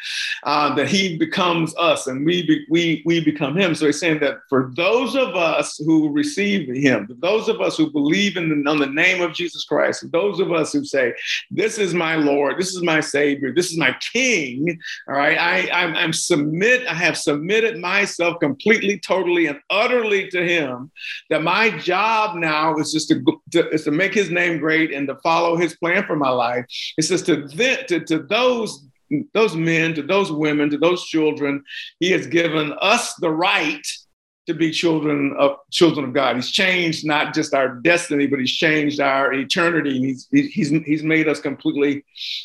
Uh, 0.45 0.75
that 0.75 0.89
he 0.89 1.17
becomes 1.17 1.75
us 1.79 2.07
and 2.07 2.25
we, 2.25 2.47
be, 2.47 2.65
we, 2.71 3.03
we 3.05 3.25
become 3.25 3.57
him. 3.57 3.75
So 3.75 3.87
he's 3.87 4.01
saying 4.01 4.21
that 4.21 4.39
for 4.49 4.73
those 4.77 5.17
of 5.17 5.35
us 5.37 5.77
who 5.79 6.11
receive 6.13 6.69
him, 6.75 7.09
those 7.21 7.49
of 7.49 7.61
us 7.61 7.77
who 7.77 7.91
believe 7.91 8.37
in 8.37 8.63
the, 8.65 8.71
on 8.71 8.79
the 8.79 8.87
name 8.87 9.23
of 9.23 9.35
Jesus 9.35 9.65
Christ, 9.65 10.11
those 10.13 10.41
of 10.41 10.53
us 10.53 10.73
who 10.73 10.85
say, 10.85 11.15
this 11.51 11.79
is 11.79 11.95
my 11.95 12.17
Lord, 12.17 12.59
this 12.59 12.75
is 12.75 12.83
my 12.83 13.01
Savior, 13.01 13.53
this 13.53 13.71
is 13.71 13.79
my 13.79 13.95
King, 14.13 14.79
all 15.09 15.15
right? 15.15 15.39
I, 15.39 15.71
I'm, 15.71 15.97
I'm 15.97 16.13
submit, 16.13 16.87
I 16.87 16.95
have 16.95 17.17
submitted 17.17 17.79
myself 17.79 18.39
completely, 18.41 18.99
totally, 18.99 19.47
and 19.47 19.61
utterly 19.71 20.29
to 20.29 20.47
him, 20.47 20.91
that 21.31 21.43
my 21.43 21.71
job 21.79 22.37
now 22.37 22.77
is 22.77 22.93
just 22.93 23.09
to, 23.09 23.23
to, 23.53 23.69
is 23.71 23.85
to 23.85 23.91
make 23.91 24.15
his 24.15 24.31
name 24.31 24.59
great 24.59 24.93
and 24.93 25.07
to 25.09 25.17
follow 25.17 25.57
his 25.57 25.77
plan 25.77 26.05
for 26.07 26.17
my 26.17 26.31
life. 26.31 26.65
It's 26.97 27.09
just 27.09 27.27
to, 27.27 27.47
to, 27.49 28.01
to 28.01 28.19
those 28.19 28.85
those 29.33 29.57
men, 29.57 29.95
to 29.95 30.03
those 30.03 30.31
women, 30.31 30.69
to 30.71 30.77
those 30.77 31.07
children, 31.07 31.65
he 31.99 32.11
has 32.11 32.27
given 32.27 32.75
us 32.81 33.15
the 33.15 33.31
right 33.31 33.87
to 34.49 34.55
be 34.55 34.71
children 34.71 35.35
of 35.39 35.59
children 35.71 36.07
of 36.07 36.13
God. 36.13 36.37
He's 36.37 36.51
changed 36.51 37.07
not 37.07 37.35
just 37.35 37.55
our 37.55 37.69
destiny, 37.69 38.27
but 38.27 38.41
he's 38.41 38.53
changed 38.53 38.99
our 38.99 39.33
eternity. 39.33 39.97
And 39.97 40.05
he's 40.05 40.27
he's 40.31 40.71
he's 40.71 41.03
made 41.03 41.29
us 41.29 41.41
completely 41.41 42.05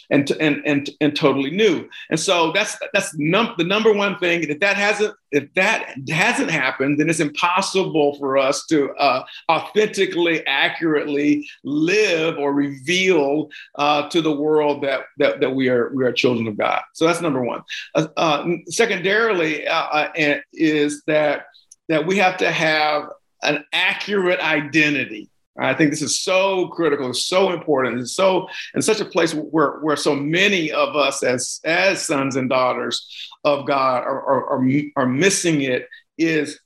and 0.09 0.29
and 0.39 0.61
and, 0.65 0.89
and 1.01 1.15
totally 1.15 1.49
new. 1.49 1.89
And 2.09 2.19
so 2.19 2.51
that's 2.51 2.77
that's 2.93 3.15
num- 3.17 3.55
the 3.57 3.63
number 3.63 3.91
one 3.91 4.19
thing. 4.19 4.43
If 4.43 4.59
that 4.59 4.75
hasn't 4.75 5.15
if 5.31 5.51
that 5.55 5.95
hasn't 6.09 6.51
happened, 6.51 6.99
then 6.99 7.09
it's 7.09 7.19
impossible 7.19 8.17
for 8.19 8.37
us 8.37 8.65
to 8.67 8.91
uh, 8.91 9.23
authentically, 9.49 10.45
accurately 10.45 11.49
live 11.63 12.37
or 12.37 12.53
reveal 12.53 13.49
uh, 13.75 14.07
to 14.09 14.21
the 14.21 14.31
world 14.31 14.83
that, 14.83 15.05
that 15.17 15.39
that 15.39 15.49
we 15.49 15.69
are 15.69 15.89
we 15.93 16.03
are 16.05 16.11
children 16.11 16.47
of 16.47 16.57
God. 16.57 16.81
So 16.93 17.07
that's 17.07 17.21
number 17.21 17.41
one. 17.41 17.63
Uh, 17.95 18.07
uh 18.15 18.47
secondarily, 18.67 19.67
uh, 19.67 19.73
uh, 19.73 20.39
is 20.53 21.03
that 21.07 21.47
that 21.89 22.05
we 22.05 22.17
have 22.17 22.37
to 22.37 22.51
have 22.51 23.09
an 23.41 23.63
accurate 23.73 24.39
identity. 24.39 25.29
I 25.59 25.75
think 25.75 25.91
this 25.91 26.01
is 26.01 26.19
so 26.19 26.69
critical, 26.69 27.13
so 27.13 27.51
important, 27.51 27.97
and 27.97 28.09
so 28.09 28.47
in 28.73 28.81
such 28.81 29.01
a 29.01 29.05
place 29.05 29.33
where, 29.33 29.79
where 29.81 29.95
so 29.95 30.15
many 30.15 30.71
of 30.71 30.95
us 30.95 31.21
as, 31.21 31.59
as 31.63 32.03
sons 32.03 32.35
and 32.35 32.49
daughters 32.49 33.29
of 33.43 33.67
God 33.67 34.03
are, 34.03 34.21
are, 34.21 34.45
are, 34.57 34.65
are 34.95 35.05
missing 35.05 35.61
it 35.61 35.87
is 36.17 36.59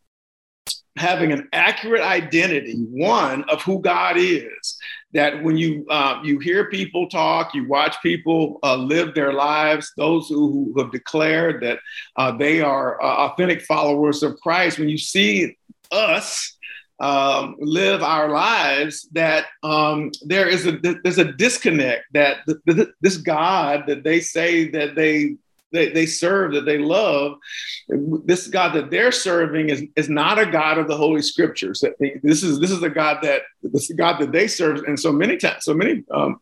having 0.98 1.32
an 1.32 1.48
accurate 1.54 2.02
identity, 2.02 2.76
one 2.90 3.44
of 3.50 3.62
who 3.62 3.82
God 3.82 4.18
is. 4.18 4.78
That 5.14 5.42
when 5.42 5.58
you 5.58 5.86
uh, 5.90 6.20
you 6.24 6.40
hear 6.40 6.70
people 6.70 7.08
talk, 7.08 7.56
you 7.56 7.68
watch 7.68 7.96
people 8.04 8.60
uh, 8.64 8.76
live 8.76 9.16
their 9.16 9.34
lives, 9.34 9.94
those 9.98 10.28
who, 10.28 10.72
who 10.74 10.82
have 10.82 10.92
declared 10.92 11.64
that 11.64 11.80
uh, 12.18 12.36
they 12.38 12.62
are 12.62 13.02
uh, 13.02 13.30
authentic 13.30 13.62
followers 13.62 14.22
of 14.22 14.38
Christ, 14.42 14.80
when 14.80 14.90
you 14.90 14.98
see 14.98 15.56
us 15.92 16.58
um, 17.00 17.56
live 17.60 18.02
our 18.02 18.30
lives, 18.30 19.08
that 19.12 19.46
um, 19.64 20.12
there 20.24 20.48
is 20.48 20.66
a 20.66 20.80
there's 21.04 21.20
a 21.20 21.32
disconnect. 21.34 22.06
That 22.14 22.38
this 23.02 23.18
God 23.18 23.84
that 23.88 24.04
they 24.04 24.20
say 24.20 24.70
that 24.72 24.96
they 24.96 25.38
they, 25.72 25.90
they 25.90 26.06
serve, 26.06 26.54
that 26.54 26.66
they 26.66 26.78
love, 26.78 27.38
this 28.26 28.48
God 28.48 28.74
that 28.74 28.90
they're 28.90 29.12
serving 29.12 29.70
is, 29.70 29.84
is 29.96 30.10
not 30.10 30.40
a 30.40 30.46
God 30.46 30.78
of 30.78 30.88
the 30.88 30.98
Holy 30.98 31.22
Scriptures. 31.22 31.84
This 32.24 32.44
is 32.44 32.60
this 32.60 32.72
is 32.72 32.84
a 32.84 32.90
God 32.90 33.20
that 33.24 33.42
this 33.62 33.92
God 33.92 34.20
that 34.20 34.32
they 34.32 34.48
serve, 34.48 34.84
and 34.84 35.00
so 35.00 35.12
many 35.12 35.38
times, 35.38 35.66
so 35.66 35.74
many 35.74 36.04
um, 36.12 36.40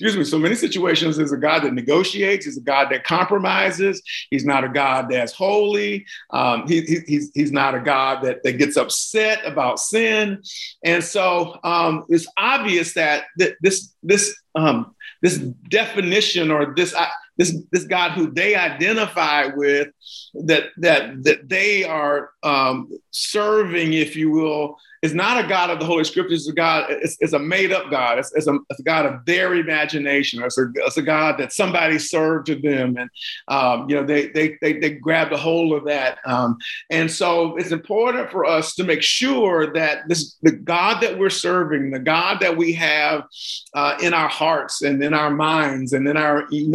excuse 0.00 0.16
me, 0.16 0.24
so 0.24 0.38
many 0.38 0.54
situations 0.54 1.18
is 1.18 1.30
a 1.30 1.36
God 1.36 1.62
that 1.62 1.74
negotiates, 1.74 2.46
he's 2.46 2.56
a 2.56 2.62
God 2.62 2.88
that 2.90 3.04
compromises, 3.04 4.02
he's 4.30 4.46
not 4.46 4.64
a 4.64 4.68
God 4.68 5.08
that's 5.10 5.32
holy, 5.32 6.06
um, 6.30 6.66
he, 6.66 6.80
he, 6.80 7.00
he's, 7.06 7.30
he's 7.34 7.52
not 7.52 7.74
a 7.74 7.80
God 7.80 8.24
that, 8.24 8.42
that 8.42 8.52
gets 8.52 8.78
upset 8.78 9.44
about 9.44 9.78
sin. 9.78 10.42
And 10.82 11.04
so 11.04 11.58
um, 11.64 12.06
it's 12.08 12.26
obvious 12.38 12.94
that 12.94 13.24
th- 13.38 13.56
this, 13.60 13.94
this, 14.02 14.34
um, 14.54 14.94
this 15.20 15.36
definition 15.36 16.50
or 16.50 16.74
this, 16.74 16.94
uh, 16.94 17.06
this 17.40 17.56
this 17.72 17.84
God 17.84 18.12
who 18.12 18.30
they 18.30 18.54
identify 18.54 19.46
with, 19.46 19.88
that 20.34 20.64
that 20.76 21.24
that 21.24 21.48
they 21.48 21.84
are 21.84 22.32
um, 22.42 22.90
serving, 23.12 23.94
if 23.94 24.14
you 24.14 24.30
will, 24.30 24.76
is 25.02 25.14
not 25.14 25.42
a 25.42 25.48
God 25.48 25.70
of 25.70 25.80
the 25.80 25.86
Holy 25.86 26.04
Scriptures. 26.04 26.40
It's 26.40 26.50
a 26.50 26.52
God. 26.52 26.86
It's, 26.90 27.16
it's 27.20 27.32
a 27.32 27.38
made 27.38 27.72
up 27.72 27.90
God. 27.90 28.18
It's, 28.18 28.32
it's, 28.34 28.46
a, 28.46 28.58
it's, 28.68 28.80
a, 28.80 28.82
God 28.82 29.06
of 29.06 29.24
their 29.24 29.54
imagination. 29.54 30.42
It's 30.42 30.58
a, 30.58 30.66
it's 30.74 30.98
a 30.98 31.02
God 31.02 31.38
that 31.38 31.52
somebody 31.52 31.98
served 31.98 32.46
to 32.46 32.56
them, 32.56 32.96
and 32.98 33.10
um, 33.48 33.88
you 33.88 33.96
know 33.96 34.04
they, 34.04 34.28
they 34.28 34.58
they 34.60 34.74
they 34.74 34.90
grabbed 34.90 35.32
a 35.32 35.38
hold 35.38 35.72
of 35.72 35.84
that. 35.86 36.18
Um, 36.26 36.58
and 36.90 37.10
so 37.10 37.56
it's 37.56 37.72
important 37.72 38.30
for 38.30 38.44
us 38.44 38.74
to 38.74 38.84
make 38.84 39.02
sure 39.02 39.72
that 39.72 40.08
this 40.08 40.36
the 40.42 40.52
God 40.52 41.00
that 41.00 41.18
we're 41.18 41.30
serving, 41.30 41.90
the 41.90 41.98
God 41.98 42.40
that 42.40 42.56
we 42.56 42.74
have 42.74 43.24
uh, 43.74 43.96
in 44.02 44.12
our 44.12 44.28
hearts 44.28 44.82
and 44.82 45.02
in 45.02 45.14
our 45.14 45.30
minds 45.30 45.94
and 45.94 46.06
in 46.06 46.16
our 46.18 46.46
Im- 46.52 46.74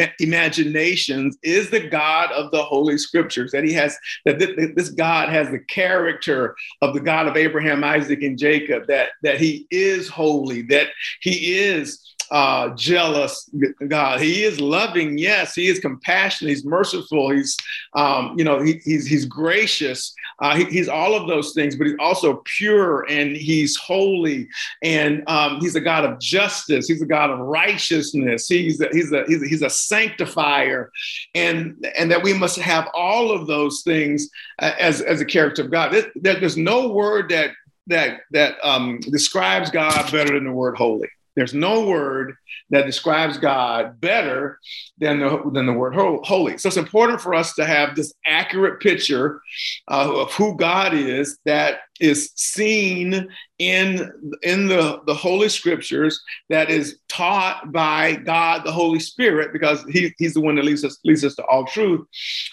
imaginations, 0.58 1.38
is 1.44 1.70
the 1.70 1.88
God 1.88 2.32
of 2.32 2.52
the 2.52 2.64
Holy 2.64 2.98
Scriptures. 2.98 3.52
That 3.52 3.64
He 3.64 3.74
has 3.74 3.98
that 4.26 4.40
this 4.76 4.90
God 4.90 5.30
has 5.30 5.50
the 5.50 5.60
character 5.60 6.56
of 6.82 6.94
the 6.94 7.00
God 7.00 7.28
of 7.28 7.38
Abraham, 7.38 7.84
Isaac 7.84 8.24
and 8.24 8.38
Jacob, 8.38 8.88
that, 8.88 9.10
that 9.24 9.40
he 9.40 9.68
is 9.72 10.08
holy, 10.08 10.64
that 10.64 10.88
he 11.22 11.56
is 11.56 12.15
uh, 12.32 12.70
jealous 12.76 13.50
God. 13.88 14.20
He 14.20 14.44
is 14.44 14.60
loving, 14.60 15.18
yes. 15.18 15.56
He 15.56 15.68
is 15.68 15.80
compassionate. 15.80 16.50
He's 16.50 16.66
merciful. 16.66 17.32
He's, 17.32 17.58
um, 17.94 18.36
you 18.38 18.44
know, 18.44 18.62
he, 18.62 18.82
he's 18.84 19.06
he's 19.06 19.26
gracious. 19.26 20.14
Uh, 20.40 20.56
he, 20.56 20.66
he's 20.66 20.90
all 20.90 21.16
of 21.16 21.28
those 21.28 21.54
things, 21.54 21.76
but 21.76 21.88
he's 21.88 21.96
also 22.00 22.42
pure 22.46 23.06
and 23.10 23.36
he's 23.36 23.76
holy 23.78 24.48
and 24.84 25.24
um, 25.28 25.60
he's 25.62 25.76
a 25.76 25.82
God 25.82 26.06
of 26.06 26.20
justice. 26.20 26.88
He's 26.88 27.02
a 27.02 27.06
God 27.06 27.30
of 27.30 27.40
righteousness. 27.40 28.48
He's 28.48 28.82
a, 28.82 28.90
he's 28.92 29.12
a 29.12 29.24
he's 29.28 29.42
a, 29.44 29.48
he's 29.48 29.62
a 29.62 29.70
sanctifier, 29.70 30.92
and 31.34 31.86
and 31.98 32.12
that 32.12 32.24
we 32.24 32.34
must 32.34 32.58
have 32.60 32.90
all 32.94 33.32
of 33.32 33.48
those 33.48 33.82
things 33.84 34.30
uh, 34.60 34.74
as 34.80 35.02
as 35.02 35.22
a 35.22 35.26
character 35.26 35.64
of 35.64 35.72
God. 35.72 35.94
There, 36.16 36.40
there's 36.40 36.58
no 36.58 36.90
word 36.90 37.30
that 37.30 37.52
that 37.88 38.22
that 38.32 38.56
um, 38.64 39.00
describes 39.00 39.70
God 39.70 40.12
better 40.12 40.34
than 40.34 40.46
the 40.46 40.52
word 40.52 40.76
holy. 40.76 41.10
There's 41.36 41.54
no 41.54 41.88
word 41.88 42.36
that 42.70 42.86
describes 42.86 43.38
God 43.38 44.00
better 44.00 44.60
than 44.98 45.20
the, 45.20 45.52
than 45.54 45.66
the 45.66 45.74
word 45.74 45.96
holy. 45.96 46.58
So 46.58 46.68
it's 46.68 46.78
important 46.78 47.22
for 47.22 47.34
us 47.34 47.54
to 47.56 47.66
have 47.66 47.96
this 47.96 48.14
accurate 48.26 48.80
picture 48.80 49.42
uh, 49.90 50.22
of 50.22 50.34
who 50.34 50.56
God 50.56 50.94
is 50.94 51.38
that 51.46 51.80
is 52.00 52.32
seen 52.36 53.28
in 53.58 54.12
in 54.42 54.68
the 54.68 55.00
the 55.06 55.14
holy 55.14 55.48
scriptures 55.48 56.22
that 56.50 56.70
is 56.70 57.00
taught 57.08 57.72
by 57.72 58.14
god 58.26 58.66
the 58.66 58.72
holy 58.72 59.00
spirit 59.00 59.54
because 59.54 59.82
he, 59.86 60.14
he's 60.18 60.34
the 60.34 60.42
one 60.42 60.56
that 60.56 60.66
leads 60.66 60.84
us 60.84 60.98
leads 61.06 61.24
us 61.24 61.36
to 61.36 61.44
all 61.46 61.66
truth. 61.66 62.06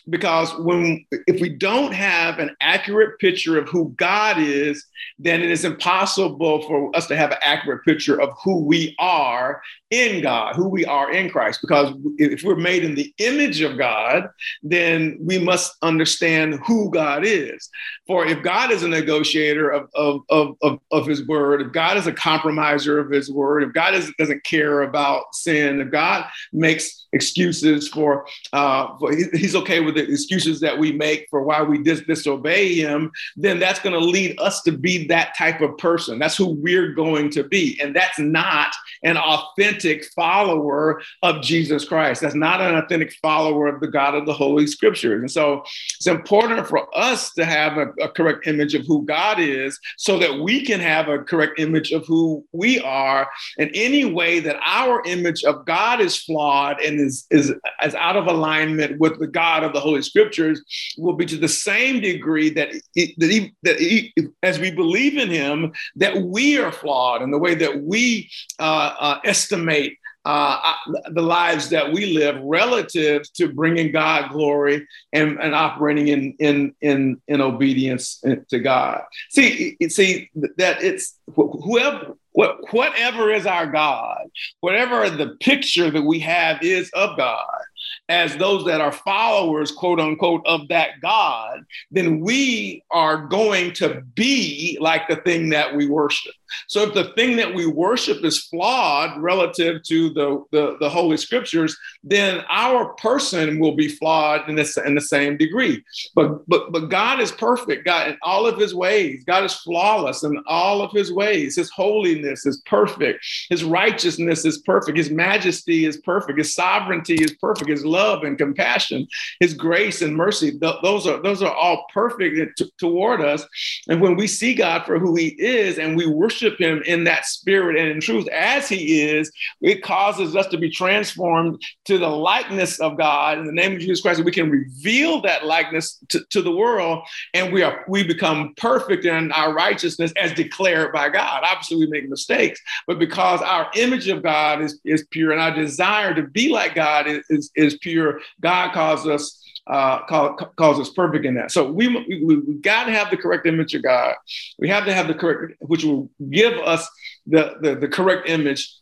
Because 0.09 0.57
when 0.59 1.05
if 1.27 1.41
we 1.41 1.49
don't 1.49 1.93
have 1.93 2.39
an 2.39 2.55
accurate 2.61 3.19
picture 3.19 3.59
of 3.59 3.69
who 3.69 3.93
god 3.97 4.39
is 4.39 4.85
then 5.19 5.43
it 5.43 5.51
is 5.51 5.65
impossible 5.65 6.63
for 6.63 6.95
us 6.97 7.09
to 7.09 7.17
have 7.17 7.33
an 7.33 7.39
accurate 7.43 7.85
picture 7.85 8.21
of 8.21 8.31
who 8.45 8.65
we 8.65 8.95
are 9.01 9.61
in 9.91 10.23
god 10.23 10.55
who 10.55 10.69
we 10.69 10.85
are 10.85 11.13
in 11.13 11.29
christ. 11.29 11.61
Because 11.63 11.93
if 12.19 12.45
we're 12.45 12.55
made 12.55 12.85
in 12.85 12.95
the 12.95 13.13
image 13.19 13.61
of 13.61 13.77
god 13.77 14.29
then 14.63 15.19
we 15.21 15.37
must 15.41 15.75
understand 15.83 16.61
who 16.65 16.93
god 16.93 17.25
is. 17.27 17.69
For 18.07 18.25
if 18.25 18.41
god 18.45 18.71
is 18.71 18.85
a 18.85 18.89
negotiator 18.89 19.32
of 19.35 19.89
of 19.95 20.21
of, 20.31 20.57
of 20.63 20.81
of 20.91 21.07
his 21.07 21.27
word, 21.27 21.63
if 21.63 21.73
God 21.73 21.97
is 21.97 22.07
a 22.07 22.13
compromiser 22.13 22.99
of 22.99 23.11
his 23.11 23.31
word, 23.31 23.63
if 23.63 23.73
God 23.73 23.95
is, 23.95 24.13
doesn't 24.19 24.45
care 24.45 24.83
about 24.83 25.35
sin, 25.35 25.81
if 25.81 25.91
God 25.91 26.27
makes 26.53 27.07
excuses 27.13 27.89
for, 27.89 28.27
uh, 28.53 28.97
for 28.99 29.13
he's 29.13 29.55
okay 29.55 29.81
with 29.81 29.95
the 29.95 30.11
excuses 30.11 30.61
that 30.61 30.77
we 30.77 30.93
make 30.93 31.27
for 31.31 31.43
why 31.43 31.63
we 31.63 31.79
dis- 31.79 32.03
disobey 32.03 32.75
him, 32.75 33.11
then 33.37 33.59
that's 33.59 33.81
going 33.81 33.93
to 33.93 34.05
lead 34.05 34.39
us 34.41 34.63
to 34.63 34.73
be 34.73 35.07
that 35.07 35.37
type 35.37 35.61
of 35.61 35.77
person. 35.79 36.19
That's 36.19 36.37
who 36.37 36.49
we're 36.49 36.93
going 36.93 37.31
to 37.31 37.45
be. 37.45 37.79
And 37.83 37.95
that's 37.95 38.19
not 38.19 38.73
an 39.03 39.17
authentic 39.17 40.07
follower 40.15 41.03
of 41.23 41.43
Jesus 41.43 41.85
Christ. 41.85 42.23
That's 42.23 42.35
not 42.35 42.61
an 42.61 42.77
authentic 42.77 43.13
follower 43.21 43.67
of 43.67 43.81
the 43.81 43.89
God 43.89 44.15
of 44.15 44.27
the 44.27 44.33
Holy 44.33 44.67
Scriptures. 44.67 45.21
And 45.21 45.31
so 45.31 45.63
it's 45.97 46.07
important 46.07 46.67
for 46.67 46.89
us 46.97 47.33
to 47.35 47.45
have 47.45 47.77
a, 47.77 47.89
a 48.01 48.09
correct 48.09 48.47
image 48.47 48.75
of 48.75 48.87
who 48.87 49.05
God 49.23 49.39
is 49.39 49.79
so 49.97 50.19
that 50.19 50.41
we 50.41 50.65
can 50.65 50.81
have 50.81 51.09
a 51.09 51.19
correct 51.19 51.61
image 51.61 51.93
of 51.93 52.05
who 52.07 52.45
we 52.53 52.81
are. 52.81 53.29
And 53.59 53.71
any 53.75 54.05
way 54.05 54.41
that 54.41 54.57
our 54.65 55.03
image 55.07 55.45
of 55.45 55.65
God 55.65 56.01
is 56.01 56.17
flawed 56.17 56.81
and 56.81 57.01
is, 57.01 57.27
is, 57.31 57.53
is 57.85 57.95
out 57.95 58.17
of 58.17 58.27
alignment 58.27 58.99
with 58.99 59.19
the 59.19 59.27
God 59.27 59.63
of 59.63 59.73
the 59.73 59.81
Holy 59.81 60.03
Scriptures 60.03 60.61
will 60.99 61.15
be 61.15 61.27
to 61.27 61.37
the 61.37 61.49
same 61.49 62.01
degree 62.01 62.51
that, 62.51 62.71
he, 62.95 63.15
that, 63.19 63.31
he, 63.31 63.55
that 63.63 63.79
he, 63.79 64.13
as 64.43 64.59
we 64.59 64.71
believe 64.71 65.17
in 65.17 65.29
Him, 65.29 65.73
that 65.97 66.23
we 66.23 66.59
are 66.59 66.73
flawed 66.73 67.23
in 67.23 67.31
the 67.31 67.39
way 67.39 67.55
that 67.55 67.83
we 67.83 68.31
uh, 68.59 68.95
uh, 68.99 69.19
estimate 69.25 69.95
uh, 70.25 70.75
the 71.11 71.23
lives 71.23 71.69
that 71.71 71.93
we 71.93 72.15
live 72.15 72.41
relative 72.43 73.23
to 73.35 73.53
bringing 73.53 73.91
God 73.93 74.31
glory 74.31 74.87
and, 75.13 75.41
and 75.41 75.55
operating 75.55 76.09
in, 76.09 76.35
in, 76.39 76.75
in, 76.81 77.21
in 77.27 77.41
obedience 77.41 78.23
to 78.49 78.59
God. 78.61 79.03
See, 79.31 79.77
see 79.89 80.31
that 80.57 80.83
it's 80.83 81.19
whoever, 81.35 82.15
whatever 82.33 83.33
is 83.33 83.47
our 83.47 83.67
God, 83.67 84.31
whatever 84.61 85.11
the 85.11 85.37
picture 85.41 85.91
that 85.91 86.03
we 86.03 86.21
have 86.21 86.63
is 86.63 86.91
of 86.95 87.17
God, 87.17 87.63
as 88.09 88.37
those 88.37 88.65
that 88.67 88.81
are 88.81 88.93
followers, 88.93 89.73
quote 89.73 90.01
unquote, 90.01 90.47
of 90.47 90.69
that 90.69 91.01
God, 91.01 91.65
then 91.91 92.21
we 92.21 92.85
are 92.91 93.27
going 93.27 93.73
to 93.75 94.03
be 94.15 94.79
like 94.81 95.09
the 95.09 95.17
thing 95.17 95.51
that 95.51 95.75
we 95.75 95.89
worship. 95.89 96.35
So 96.67 96.83
if 96.83 96.95
the 96.95 97.13
thing 97.15 97.37
that 97.37 97.55
we 97.55 97.67
worship 97.67 98.25
is 98.25 98.45
flawed 98.45 99.21
relative 99.21 99.83
to 99.85 100.11
the, 100.11 100.45
the, 100.51 100.77
the 100.81 100.89
Holy 100.89 101.17
Scriptures, 101.17 101.77
then 102.03 102.43
our 102.49 102.95
person 102.95 103.59
will 103.59 103.75
be 103.75 103.89
flawed 103.89 104.49
in, 104.49 104.55
this, 104.55 104.77
in 104.77 104.95
the 104.95 105.01
same 105.01 105.37
degree. 105.37 105.83
But, 106.15 106.49
but, 106.49 106.73
but 106.73 106.89
God 106.89 107.21
is 107.21 107.33
perfect, 107.33 107.85
God 107.85 108.09
in 108.09 108.19
all 108.23 108.47
of 108.47 108.59
his 108.59 108.75
ways. 108.75 109.25
God 109.25 109.45
is 109.45 109.55
flawless 109.55 110.25
in 110.25 110.43
all 110.47 110.83
of 110.83 110.91
his 110.93 111.13
ways. 111.13 111.57
His 111.57 111.71
holiness 111.71 112.47
is 112.47 112.63
perfect. 112.67 113.25
His 113.49 113.65
righteousness 113.65 114.45
is 114.45 114.59
perfect. 114.59 114.99
His 114.99 115.11
majesty 115.11 115.85
is 115.85 115.99
perfect. 115.99 116.39
His 116.39 116.55
sovereignty 116.55 117.15
is 117.15 117.33
perfect. 117.41 117.71
His 117.71 117.85
love 117.85 118.25
and 118.25 118.39
compassion, 118.39 119.07
his 119.41 119.55
grace 119.55 120.03
and 120.03 120.17
mercy, 120.17 120.59
th- 120.59 120.77
those, 120.83 121.07
are, 121.07 121.23
those 121.23 121.43
are 121.43 121.55
all 121.55 121.87
perfect 121.93 122.59
t- 122.59 122.73
toward 122.79 123.21
us. 123.21 123.47
And 123.89 124.01
when 124.01 124.17
we 124.17 124.27
see 124.27 124.55
God 124.55 124.85
for 124.85 124.99
who 124.99 125.15
he 125.15 125.29
is 125.39 125.79
and 125.79 125.97
we 125.97 126.07
worship 126.07 126.42
worship 126.43 126.61
him 126.61 126.83
in 126.87 127.05
that 127.05 127.27
spirit 127.27 127.79
and 127.79 127.89
in 127.89 128.01
truth 128.01 128.27
as 128.29 128.69
he 128.69 129.03
is, 129.03 129.31
it 129.61 129.83
causes 129.83 130.35
us 130.37 130.47
to 130.49 130.59
be 130.59 130.71
transformed 130.71 131.63
to 131.85 131.99
the 131.99 132.09
likeness 132.09 132.81
of 132.81 132.97
God 132.97 133.39
in 133.39 133.45
the 133.45 133.53
name 133.53 133.75
of 133.75 133.81
Jesus 133.81 134.01
Christ. 134.01 134.25
We 134.25 134.33
can 134.33 134.51
reveal 134.51 135.21
that 135.23 135.47
likeness 135.47 135.99
to, 136.09 136.21
to 136.31 136.43
the 136.43 136.51
world 136.51 137.05
and 137.35 137.53
we 137.53 137.63
are 137.63 137.85
we 137.89 138.03
become 138.03 138.55
perfect 138.57 139.05
in 139.05 139.33
our 139.33 139.55
righteousness 139.55 140.13
as 140.17 140.33
declared 140.33 140.93
by 140.93 141.09
God. 141.09 141.43
Obviously, 141.45 141.79
we 141.79 141.87
make 141.87 142.09
mistakes, 142.09 142.61
but 142.87 142.99
because 142.99 143.41
our 143.43 143.71
image 143.75 144.09
of 144.09 144.23
God 144.23 144.63
is, 144.63 144.81
is 144.85 145.07
pure 145.11 145.33
and 145.33 145.41
our 145.41 145.55
desire 145.55 146.15
to 146.15 146.23
be 146.23 146.49
like 146.49 146.75
God 146.75 147.07
is, 147.07 147.25
is, 147.31 147.51
is 147.55 147.77
pure, 147.79 148.21
God 148.41 148.73
calls 148.73 149.07
us 149.07 149.39
uh, 149.67 150.03
calls 150.03 150.81
us 150.81 150.91
perfect 150.91 151.25
in 151.25 151.35
that. 151.35 151.51
So 151.51 151.71
we, 151.71 151.89
we, 151.89 152.37
we 152.37 152.55
got 152.55 152.85
to 152.85 152.93
have 152.93 153.11
the 153.11 153.17
correct 153.17 153.47
image 153.47 153.75
of 153.75 153.83
God. 153.83 154.15
We 154.59 154.69
have 154.69 154.85
to 154.87 154.95
have 154.95 155.09
the 155.09 155.15
correct, 155.15 155.55
which 155.61 155.85
will 155.85 156.11
give 156.31 156.55
us 156.55 156.89
the, 157.27 157.57
the, 157.61 157.77
the 157.77 157.89
correct 157.89 158.29
image 158.29 158.75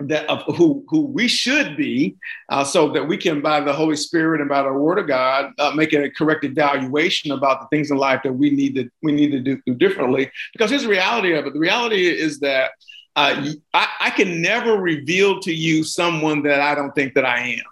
that 0.00 0.28
of 0.28 0.42
who 0.56 0.84
who 0.88 1.00
we 1.00 1.26
should 1.26 1.76
be, 1.76 2.16
uh, 2.50 2.62
so 2.62 2.88
that 2.92 3.08
we 3.08 3.16
can, 3.16 3.40
by 3.40 3.60
the 3.60 3.72
Holy 3.72 3.96
Spirit 3.96 4.40
and 4.40 4.48
by 4.48 4.62
the 4.62 4.72
Word 4.72 4.98
of 4.98 5.08
God, 5.08 5.52
uh, 5.58 5.72
make 5.74 5.92
a 5.92 6.08
correct 6.10 6.44
evaluation 6.44 7.32
about 7.32 7.60
the 7.60 7.66
things 7.76 7.90
in 7.90 7.96
life 7.96 8.20
that 8.22 8.32
we 8.32 8.50
need 8.50 8.76
to 8.76 8.88
we 9.02 9.10
need 9.10 9.32
to 9.32 9.40
do, 9.40 9.60
do 9.66 9.74
differently. 9.74 10.30
Because 10.52 10.70
here's 10.70 10.84
the 10.84 10.88
reality 10.88 11.32
of 11.34 11.46
it: 11.46 11.52
the 11.52 11.58
reality 11.58 12.06
is 12.06 12.38
that 12.40 12.70
uh, 13.16 13.50
I, 13.74 13.88
I 14.00 14.10
can 14.10 14.40
never 14.40 14.76
reveal 14.76 15.40
to 15.40 15.52
you 15.52 15.82
someone 15.82 16.42
that 16.44 16.60
I 16.60 16.76
don't 16.76 16.94
think 16.94 17.14
that 17.14 17.24
I 17.24 17.40
am. 17.40 17.64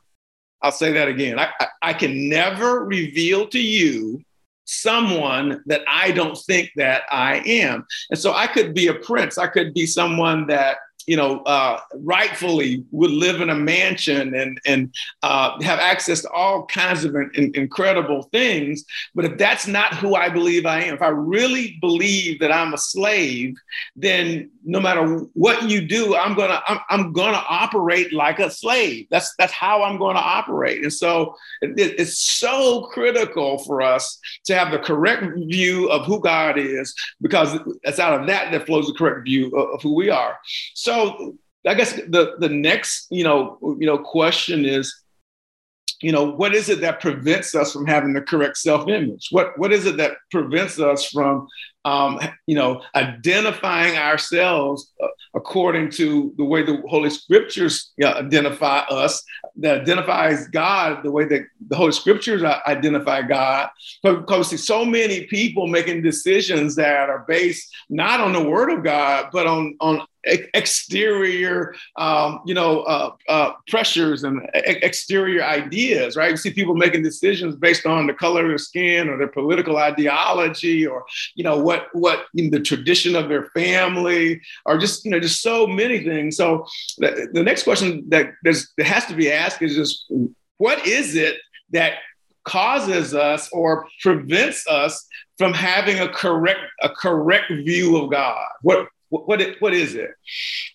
I'll 0.62 0.72
say 0.72 0.92
that 0.92 1.08
again. 1.08 1.38
I, 1.38 1.50
I, 1.60 1.66
I 1.82 1.92
can 1.92 2.28
never 2.28 2.84
reveal 2.84 3.46
to 3.48 3.60
you 3.60 4.22
someone 4.64 5.62
that 5.66 5.82
I 5.88 6.10
don't 6.10 6.36
think 6.36 6.70
that 6.76 7.02
I 7.10 7.38
am. 7.46 7.86
And 8.10 8.18
so 8.18 8.32
I 8.32 8.46
could 8.46 8.74
be 8.74 8.88
a 8.88 8.94
prince. 8.94 9.38
I 9.38 9.46
could 9.46 9.72
be 9.74 9.86
someone 9.86 10.46
that 10.48 10.78
you 11.06 11.16
know, 11.16 11.40
uh, 11.42 11.78
rightfully 11.94 12.84
would 12.90 13.10
live 13.10 13.40
in 13.40 13.50
a 13.50 13.54
mansion 13.54 14.34
and 14.34 14.60
and 14.66 14.92
uh, 15.22 15.60
have 15.62 15.78
access 15.78 16.22
to 16.22 16.30
all 16.30 16.66
kinds 16.66 17.04
of 17.04 17.14
in, 17.14 17.52
incredible 17.54 18.24
things. 18.24 18.84
But 19.14 19.24
if 19.24 19.38
that's 19.38 19.66
not 19.66 19.94
who 19.94 20.14
I 20.16 20.28
believe 20.28 20.66
I 20.66 20.82
am, 20.82 20.94
if 20.94 21.02
I 21.02 21.08
really 21.08 21.78
believe 21.80 22.40
that 22.40 22.52
I'm 22.52 22.74
a 22.74 22.78
slave, 22.78 23.56
then 23.94 24.50
no 24.66 24.80
matter 24.80 25.06
what 25.32 25.70
you 25.70 25.86
do, 25.86 26.16
I'm 26.16 26.34
gonna 26.34 26.60
I'm, 26.66 26.80
I'm 26.90 27.12
gonna 27.12 27.42
operate 27.48 28.12
like 28.12 28.38
a 28.40 28.50
slave. 28.50 29.06
That's 29.10 29.32
that's 29.38 29.52
how 29.52 29.82
I'm 29.82 29.98
going 29.98 30.16
to 30.16 30.22
operate. 30.22 30.82
And 30.82 30.92
so 30.92 31.34
it, 31.62 31.74
it's 31.78 32.18
so 32.18 32.88
critical 32.92 33.58
for 33.64 33.80
us 33.80 34.18
to 34.46 34.54
have 34.54 34.72
the 34.72 34.78
correct 34.78 35.24
view 35.48 35.88
of 35.88 36.04
who 36.04 36.20
God 36.20 36.58
is, 36.58 36.94
because 37.20 37.58
it's 37.82 37.98
out 37.98 38.20
of 38.20 38.26
that 38.26 38.50
that 38.52 38.66
flows 38.66 38.88
the 38.88 38.94
correct 38.94 39.24
view 39.24 39.46
of, 39.56 39.74
of 39.74 39.82
who 39.82 39.94
we 39.94 40.10
are. 40.10 40.38
So 40.74 40.96
so 40.96 41.36
I 41.66 41.74
guess 41.74 41.94
the 41.94 42.36
the 42.38 42.48
next 42.48 43.06
you 43.10 43.24
know 43.24 43.58
you 43.78 43.86
know 43.86 43.98
question 43.98 44.64
is 44.64 44.94
you 46.00 46.12
know 46.12 46.30
what 46.30 46.54
is 46.54 46.68
it 46.68 46.80
that 46.80 47.00
prevents 47.00 47.54
us 47.54 47.72
from 47.72 47.86
having 47.86 48.12
the 48.12 48.20
correct 48.20 48.56
self-image? 48.58 49.28
What 49.30 49.58
what 49.58 49.72
is 49.72 49.86
it 49.86 49.96
that 49.96 50.18
prevents 50.30 50.78
us 50.78 51.08
from 51.10 51.48
um, 51.84 52.20
you 52.46 52.56
know 52.56 52.82
identifying 52.94 53.96
ourselves 53.96 54.92
uh, 55.02 55.06
according 55.34 55.90
to 55.90 56.34
the 56.36 56.44
way 56.44 56.62
the 56.62 56.82
holy 56.88 57.10
scriptures 57.10 57.92
identify 58.02 58.78
us 58.90 59.22
that 59.56 59.80
identifies 59.80 60.48
god 60.48 61.02
the 61.02 61.10
way 61.10 61.24
that 61.24 61.42
the 61.68 61.76
holy 61.76 61.92
scriptures 61.92 62.42
identify 62.42 63.22
god? 63.22 63.70
But 64.02 64.20
because 64.20 64.50
see 64.50 64.56
so 64.56 64.84
many 64.84 65.26
people 65.26 65.66
making 65.66 66.02
decisions 66.02 66.76
that 66.76 67.08
are 67.08 67.24
based 67.26 67.74
not 67.88 68.20
on 68.20 68.32
the 68.32 68.42
word 68.42 68.70
of 68.70 68.84
god 68.84 69.30
but 69.32 69.46
on 69.46 69.76
on 69.80 70.06
exterior, 70.54 71.74
um, 71.96 72.40
you 72.44 72.54
know, 72.54 72.80
uh, 72.82 73.10
uh, 73.28 73.52
pressures 73.68 74.24
and 74.24 74.48
exterior 74.54 75.42
ideas, 75.42 76.16
right? 76.16 76.30
You 76.30 76.36
see 76.36 76.52
people 76.52 76.74
making 76.74 77.02
decisions 77.02 77.54
based 77.54 77.86
on 77.86 78.06
the 78.06 78.14
color 78.14 78.42
of 78.42 78.48
their 78.48 78.58
skin 78.58 79.08
or 79.08 79.16
their 79.16 79.28
political 79.28 79.76
ideology 79.76 80.86
or, 80.86 81.04
you 81.34 81.44
know, 81.44 81.58
what 81.58 81.88
what 81.92 82.26
the 82.34 82.60
tradition 82.60 83.14
of 83.14 83.28
their 83.28 83.46
family 83.50 84.40
or 84.64 84.78
just, 84.78 85.04
you 85.04 85.10
know, 85.10 85.20
just 85.20 85.42
so 85.42 85.66
many 85.66 86.02
things. 86.02 86.36
So 86.36 86.66
the, 86.98 87.28
the 87.32 87.42
next 87.42 87.62
question 87.62 88.04
that 88.08 88.32
there's, 88.42 88.72
that 88.76 88.86
has 88.86 89.06
to 89.06 89.14
be 89.14 89.30
asked 89.30 89.62
is 89.62 89.74
just, 89.74 90.12
what 90.58 90.86
is 90.86 91.14
it 91.14 91.36
that 91.70 91.98
causes 92.44 93.14
us 93.14 93.48
or 93.52 93.86
prevents 94.02 94.66
us 94.68 95.06
from 95.36 95.52
having 95.52 95.98
a 96.00 96.08
correct 96.08 96.60
a 96.82 96.88
correct 96.88 97.50
view 97.50 97.96
of 97.98 98.10
God? 98.10 98.48
What 98.62 98.88
what 99.08 99.28
what, 99.28 99.40
it, 99.40 99.60
what 99.60 99.74
is 99.74 99.94
it? 99.94 100.10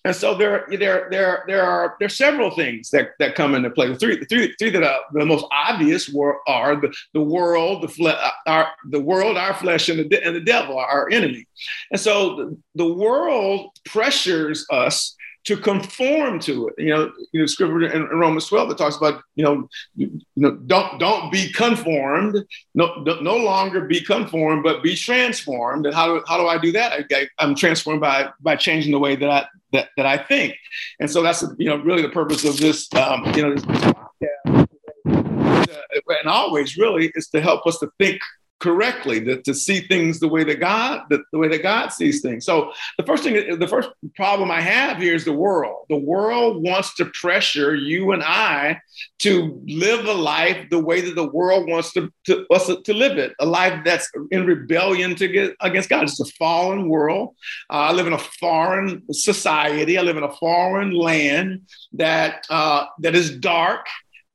And 0.06 0.16
so 0.16 0.36
there 0.36 0.66
there 0.70 1.08
there 1.12 1.44
there 1.48 1.64
are 1.64 1.96
there 2.00 2.06
are 2.06 2.10
several 2.10 2.52
things 2.52 2.90
that, 2.92 3.10
that 3.20 3.36
come 3.36 3.56
into 3.56 3.70
play. 3.70 3.88
The 3.88 3.96
three 3.96 4.26
three, 4.26 4.56
three 4.58 4.70
that 4.72 4.84
are 4.84 5.00
the 5.14 5.26
most 5.26 5.46
obvious 5.52 6.10
were 6.10 6.38
are 6.48 6.76
the, 6.80 6.94
the 7.14 7.22
world, 7.22 7.84
the 7.84 7.88
fle- 7.88 8.08
uh, 8.10 8.32
our 8.48 8.68
the 8.90 9.00
world, 9.00 9.38
our 9.38 9.54
flesh, 9.54 9.90
and 9.90 10.10
the 10.10 10.26
and 10.26 10.36
the 10.36 10.42
devil, 10.42 10.78
our 10.78 11.10
enemy. 11.12 11.46
And 11.92 12.00
so 12.00 12.36
the, 12.36 12.58
the 12.76 12.94
world 12.94 13.72
pressures 13.86 14.66
us 14.72 15.16
to 15.46 15.58
conform 15.58 16.40
to 16.40 16.68
it. 16.68 16.76
You 16.78 16.90
know, 16.90 17.12
you 17.32 17.40
know, 17.40 17.46
scripture 17.46 17.92
in, 17.92 18.04
Romans 18.18 18.48
12 18.48 18.70
that 18.70 18.78
talks 18.78 18.98
about, 18.98 19.22
you 19.36 19.44
know, 19.44 19.68
you 19.96 20.22
know, 20.36 20.52
don't 20.52 21.00
don't 21.00 21.32
be 21.32 21.52
conformed, 21.52 22.38
no, 22.76 23.04
no 23.22 23.38
longer 23.38 23.82
be 23.82 24.02
conformed, 24.02 24.64
but 24.64 24.84
be 24.84 24.96
transformed. 24.96 25.86
And 25.86 25.96
how 25.96 26.08
do, 26.08 26.24
how 26.28 26.38
do 26.38 26.48
I 26.48 26.58
do 26.58 26.72
that? 26.74 27.06
I, 27.12 27.28
am 27.40 27.56
transformed 27.56 28.02
by 28.02 28.30
by 28.40 28.56
changing 28.56 28.92
the 28.92 29.00
way 29.00 29.16
that 29.16 29.30
I 29.30 29.46
that, 29.74 29.90
that 29.98 30.06
I 30.06 30.18
think. 30.18 30.56
And 31.00 31.10
so 31.10 31.22
that's 31.22 31.44
you 31.58 31.70
know 31.70 31.78
really 31.78 32.02
the 32.02 32.10
purpose 32.10 32.46
of 32.46 32.58
this 32.58 32.92
um, 32.94 33.26
you 33.36 33.42
know 33.42 33.56
this, 33.56 33.94
yeah. 34.20 34.66
and 35.06 36.30
always 36.30 36.78
really 36.78 37.12
is 37.16 37.28
to 37.30 37.42
help 37.42 37.66
us 37.66 37.80
to 37.80 37.92
think 37.98 38.22
correctly, 38.62 39.24
to, 39.26 39.42
to 39.42 39.54
see 39.54 39.82
things 39.82 40.20
the 40.20 40.28
way 40.28 40.44
that 40.44 40.60
God, 40.60 41.04
the, 41.10 41.24
the 41.32 41.40
way 41.40 41.48
that 41.48 41.64
God 41.64 41.90
sees 41.90 42.22
things. 42.22 42.46
So 42.46 42.72
the 42.98 43.04
first 43.04 43.24
thing, 43.24 43.60
the 43.60 43.68
first 43.68 43.90
problem 44.16 44.52
I 44.52 44.62
have 44.62 44.98
here 44.98 45.16
is 45.16 45.26
the 45.26 45.34
world. 45.34 45.86
The 45.90 45.98
world 45.98 46.64
wants 46.64 46.94
to 46.96 47.06
pressure 47.06 47.76
you 47.76 48.12
and 48.12 48.24
I 48.24 48.80
to 49.20 49.62
live 49.68 50.06
a 50.06 50.14
life 50.14 50.70
the 50.70 50.80
way 50.80 51.02
that 51.02 51.16
the 51.16 51.28
world 51.28 51.68
wants 51.68 51.92
to, 51.94 52.12
to 52.28 52.46
us 52.52 52.68
to 52.68 52.94
live 52.94 53.18
it, 53.18 53.34
a 53.40 53.46
life 53.46 53.82
that's 53.84 54.10
in 54.30 54.46
rebellion 54.46 55.16
to 55.16 55.28
get 55.28 55.56
against 55.62 55.90
God. 55.90 56.04
It's 56.04 56.20
a 56.20 56.26
fallen 56.26 56.88
world. 56.88 57.36
Uh, 57.70 57.90
I 57.90 57.92
live 57.94 58.08
in 58.08 58.14
a 58.14 58.20
foreign 58.20 59.02
society. 59.12 59.98
I 59.98 60.02
live 60.02 60.18
in 60.18 60.24
a 60.24 60.32
foreign 60.34 60.92
land 60.92 61.62
that 61.94 62.46
uh, 62.50 62.86
that 63.00 63.16
is 63.16 63.36
dark 63.38 63.88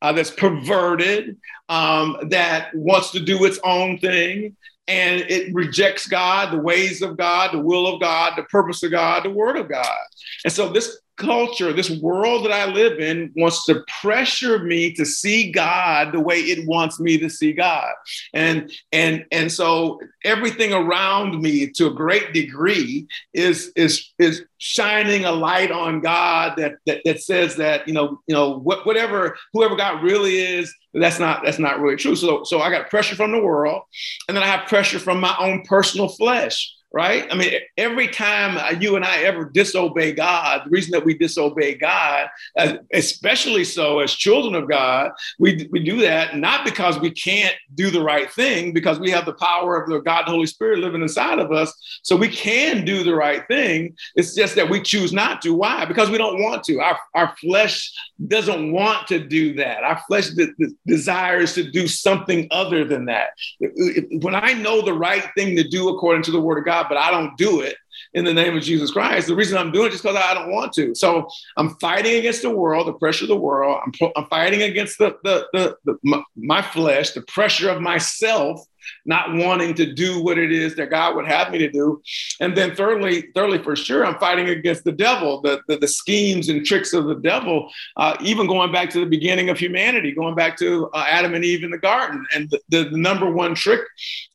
uh, 0.07 0.12
that's 0.12 0.31
perverted, 0.31 1.37
um, 1.69 2.16
that 2.29 2.73
wants 2.77 3.11
to 3.11 3.19
do 3.19 3.45
its 3.45 3.59
own 3.64 3.99
thing, 3.99 4.57
and 4.87 5.21
it 5.23 5.53
rejects 5.53 6.07
God, 6.07 6.53
the 6.53 6.61
ways 6.61 7.03
of 7.03 7.16
God, 7.16 7.53
the 7.53 7.59
will 7.59 7.92
of 7.92 8.01
God, 8.01 8.35
the 8.37 8.45
purpose 8.45 8.85
of 8.85 8.92
God, 8.92 9.25
the 9.25 9.31
word 9.31 9.57
of 9.57 9.69
God. 9.69 9.99
And 10.45 10.53
so 10.53 10.69
this 10.69 10.99
culture, 11.16 11.72
this 11.72 11.90
world 11.90 12.44
that 12.44 12.52
I 12.52 12.66
live 12.66 12.98
in 12.98 13.33
wants 13.37 13.64
to 13.66 13.83
pressure 14.00 14.59
me 14.59 14.92
to 14.94 15.05
see 15.05 15.50
God 15.50 16.12
the 16.12 16.20
way 16.20 16.40
it 16.40 16.66
wants 16.66 17.00
me 17.00 17.18
to 17.18 17.29
see 17.29 17.52
God. 17.52 17.92
And 18.35 18.70
and 18.92 19.24
and 19.33 19.50
so 19.50 20.00
everything 20.24 20.72
around 20.72 21.40
me 21.40 21.70
to 21.72 21.87
a 21.87 21.94
great 21.94 22.33
degree 22.33 23.07
is 23.33 23.72
is 23.76 24.12
is 24.18 24.44
shining 24.59 25.24
a 25.24 25.33
light 25.33 25.70
on 25.70 26.00
God 26.00 26.55
that 26.59 26.76
that, 26.87 27.02
that 27.05 27.20
says 27.20 27.57
that, 27.57 27.87
you 27.88 27.94
know, 27.94 28.20
you 28.26 28.35
know, 28.35 28.59
what, 28.59 28.87
whatever 28.87 29.37
whoever 29.52 29.76
God 29.76 30.02
really 30.02 30.38
is, 30.38 30.74
that's 30.94 31.18
not 31.18 31.42
that's 31.44 31.59
not 31.59 31.81
really 31.81 31.96
true. 31.96 32.16
So 32.16 32.44
so 32.44 32.61
I 32.61 32.70
got 32.70 32.90
pressure 32.90 33.16
from 33.16 33.33
the 33.33 33.40
world 33.40 33.83
and 34.29 34.37
then 34.37 34.44
I 34.44 34.48
have 34.48 34.68
pressure 34.68 34.98
from 34.98 35.20
my 35.20 35.35
own 35.38 35.62
personal 35.64 36.09
flesh 36.09 36.72
right? 36.92 37.27
I 37.31 37.35
mean, 37.35 37.53
every 37.77 38.09
time 38.09 38.57
uh, 38.57 38.79
you 38.81 38.96
and 38.96 39.05
I 39.05 39.18
ever 39.18 39.44
disobey 39.44 40.12
God, 40.12 40.62
the 40.64 40.70
reason 40.70 40.92
that 40.92 41.05
we 41.05 41.14
disobey 41.14 41.75
God, 41.75 42.29
uh, 42.57 42.79
especially 42.92 43.64
so 43.64 43.99
as 43.99 44.14
children 44.14 44.55
of 44.55 44.68
God, 44.68 45.11
we, 45.38 45.68
we 45.70 45.83
do 45.83 46.01
that 46.01 46.37
not 46.37 46.64
because 46.64 46.99
we 46.99 47.11
can't 47.11 47.55
do 47.75 47.90
the 47.90 48.03
right 48.03 48.31
thing, 48.33 48.72
because 48.72 48.99
we 48.99 49.11
have 49.11 49.27
the 49.27 49.35
power 49.35 49.81
of 49.81 49.90
the 49.90 50.01
God, 50.01 50.27
the 50.27 50.31
Holy 50.31 50.46
Spirit 50.46 50.79
living 50.79 51.03
inside 51.03 51.38
of 51.38 51.53
us. 51.53 52.01
So 52.03 52.16
we 52.16 52.29
can 52.29 52.85
do 52.85 53.03
the 53.03 53.14
right 53.14 53.46
thing. 53.49 53.94
It's 54.14 54.35
just 54.35 54.55
that 54.55 54.70
we 54.70 54.81
choose 54.81 55.12
not 55.12 55.42
to. 55.42 55.55
Why? 55.55 55.85
Because 55.85 56.09
we 56.09 56.18
don't 56.18 56.42
want 56.42 56.64
to. 56.64 56.81
Our, 56.81 56.99
our 57.14 57.37
flesh 57.37 57.92
doesn't 58.29 58.72
want 58.72 59.07
to 59.09 59.18
do 59.18 59.55
that. 59.55 59.83
Our 59.83 60.01
flesh 60.07 60.31
de- 60.31 60.55
de- 60.59 60.75
desires 60.87 61.55
to 61.55 61.70
do 61.70 61.87
something 61.88 62.49
other 62.51 62.85
than 62.85 63.07
that. 63.07 63.31
When 63.61 64.35
I 64.35 64.53
know 64.55 64.81
the 64.81 64.94
right 64.94 65.25
thing 65.37 65.57
to 65.57 65.68
do 65.68 65.88
according 65.90 66.22
to 66.25 66.31
the 66.31 66.40
word 66.40 66.59
of 66.59 66.64
God, 66.64 66.86
but 66.88 66.99
I 66.99 67.11
don't 67.11 67.37
do 67.37 67.61
it 67.61 67.77
in 68.14 68.25
the 68.25 68.35
name 68.35 68.57
of 68.57 68.62
Jesus 68.62 68.90
Christ. 68.90 69.27
The 69.27 69.35
reason 69.35 69.59
I'm 69.59 69.72
doing 69.72 69.88
it 69.88 69.94
is 69.94 70.03
because 70.03 70.16
I 70.16 70.35
don't 70.35 70.51
want 70.51 70.72
to. 70.75 70.94
So 70.94 71.29
I'm 71.57 71.77
fighting 71.77 72.16
against 72.16 72.42
the 72.42 72.51
world, 72.51 72.87
the 72.87 72.94
pressure 72.94 73.25
of 73.25 73.29
the 73.29 73.37
world. 73.37 73.81
I'm, 73.85 74.11
I'm 74.16 74.27
fighting 74.27 74.62
against 74.62 74.99
the, 74.99 75.16
the, 75.25 75.46
the, 75.53 75.77
the 75.85 75.99
my, 76.03 76.22
my 76.37 76.62
flesh, 76.62 77.12
the 77.12 77.22
pressure 77.22 77.70
of 77.70 77.81
myself 77.81 78.66
not 79.05 79.35
wanting 79.35 79.75
to 79.75 79.92
do 79.92 80.22
what 80.22 80.38
it 80.38 80.53
is 80.53 80.77
that 80.77 80.90
God 80.90 81.16
would 81.16 81.27
have 81.27 81.51
me 81.51 81.59
to 81.59 81.70
do. 81.70 82.03
And 82.40 82.57
then 82.57 82.75
thirdly, 82.75 83.29
thirdly, 83.35 83.62
for 83.62 83.77
sure, 83.77 84.05
I'm 84.05 84.18
fighting 84.18 84.49
against 84.49 84.85
the 84.85 84.92
devil, 84.92 85.40
the, 85.40 85.61
the, 85.68 85.79
the 85.79 85.88
schemes 85.88 86.49
and 86.49 86.64
tricks 86.64 86.92
of 86.92 87.07
the 87.07 87.14
devil, 87.16 87.70
uh, 87.96 88.16
even 88.20 88.46
going 88.46 88.72
back 88.72 88.90
to 88.90 89.01
the 89.01 89.07
beginning 89.07 89.51
of 89.51 89.59
humanity, 89.59 90.12
going 90.12 90.35
back 90.35 90.57
to 90.59 90.88
uh, 90.94 91.05
Adam 91.09 91.35
and 91.35 91.44
Eve 91.44 91.64
in 91.64 91.70
the 91.70 91.79
garden. 91.79 92.25
And 92.35 92.51
the, 92.51 92.61
the, 92.68 92.96
number 92.96 93.31
one 93.31 93.55
trick 93.55 93.81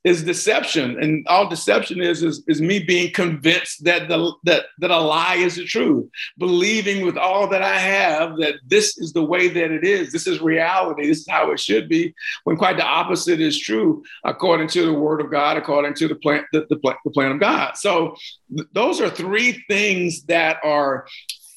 is 0.04 0.24
deception. 0.24 1.02
And 1.02 1.26
all 1.28 1.50
deception 1.50 2.02
is, 2.02 2.24
is, 2.24 2.44
is 2.48 2.62
me 2.62 2.80
being 2.80 3.12
convinced 3.12 3.84
that, 3.86 4.08
the, 4.08 4.34
that, 4.44 4.66
that 4.80 4.92
a 4.92 5.00
lie 5.00 5.36
is 5.36 5.56
the 5.56 5.66
truth, 5.66 6.10
believing 6.38 7.06
with 7.06 7.18
all 7.18 7.48
that 7.50 7.62
I 7.62 7.78
have 7.78 8.38
that 8.38 8.56
this 8.66 8.98
is 8.98 9.14
the 9.14 9.24
way 9.24 9.48
that 9.48 9.72
it 9.72 9.84
is. 9.84 10.12
This 10.12 10.28
is 10.28 10.42
reality. 10.42 11.08
This 11.08 11.20
is 11.20 11.28
how 11.30 11.52
it 11.52 11.60
should 11.60 11.90
be, 11.90 12.14
when 12.44 12.58
quite 12.58 12.78
the 12.78 12.86
opposite 12.86 13.42
is 13.42 13.60
true. 13.60 14.04
Uh, 14.24 14.34
according 14.42 14.68
to 14.68 14.88
the 14.88 14.94
word 14.94 15.22
of 15.22 15.30
God, 15.30 15.56
according 15.56 15.94
to 15.94 16.08
the 16.08 16.16
plan, 16.16 16.44
the, 16.52 16.66
the, 16.68 16.76
plan, 16.78 16.96
the 17.06 17.12
plan 17.12 17.32
of 17.32 17.40
God. 17.40 17.78
So 17.78 18.16
th- 18.58 18.68
those 18.74 19.00
are 19.00 19.08
three 19.08 19.64
things 19.70 20.24
that 20.24 20.58
are 20.64 21.06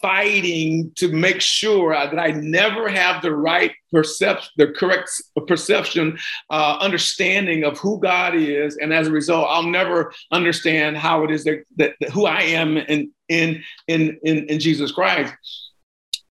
fighting 0.03 0.93
to 0.97 1.09
make 1.09 1.41
sure 1.41 1.95
that 1.95 2.19
I 2.19 2.33
never 2.33 2.91
have 2.91 3.23
the 3.23 3.35
right 3.35 3.73
perception, 3.91 4.51
the 4.59 4.67
correct 4.67 5.11
perception, 5.47 6.19
uh, 6.51 6.77
understanding 6.79 7.65
of 7.65 7.79
who 7.79 7.99
God 8.01 8.35
is, 8.35 8.77
and 8.77 8.93
as 8.93 9.09
a 9.09 9.13
result, 9.13 9.47
I'll 9.49 9.63
never 9.63 10.13
understand 10.31 10.99
how 10.99 11.25
it 11.25 11.31
is 11.31 11.45
that, 11.45 11.65
that, 11.77 11.95
that 12.01 12.11
who 12.11 12.27
I 12.27 12.43
am 12.43 12.77
in 12.77 13.11
in 13.31 13.63
in 13.89 14.19
in, 14.25 14.47
in 14.51 14.61
Jesus 14.61 14.93
Christ. 14.93 15.33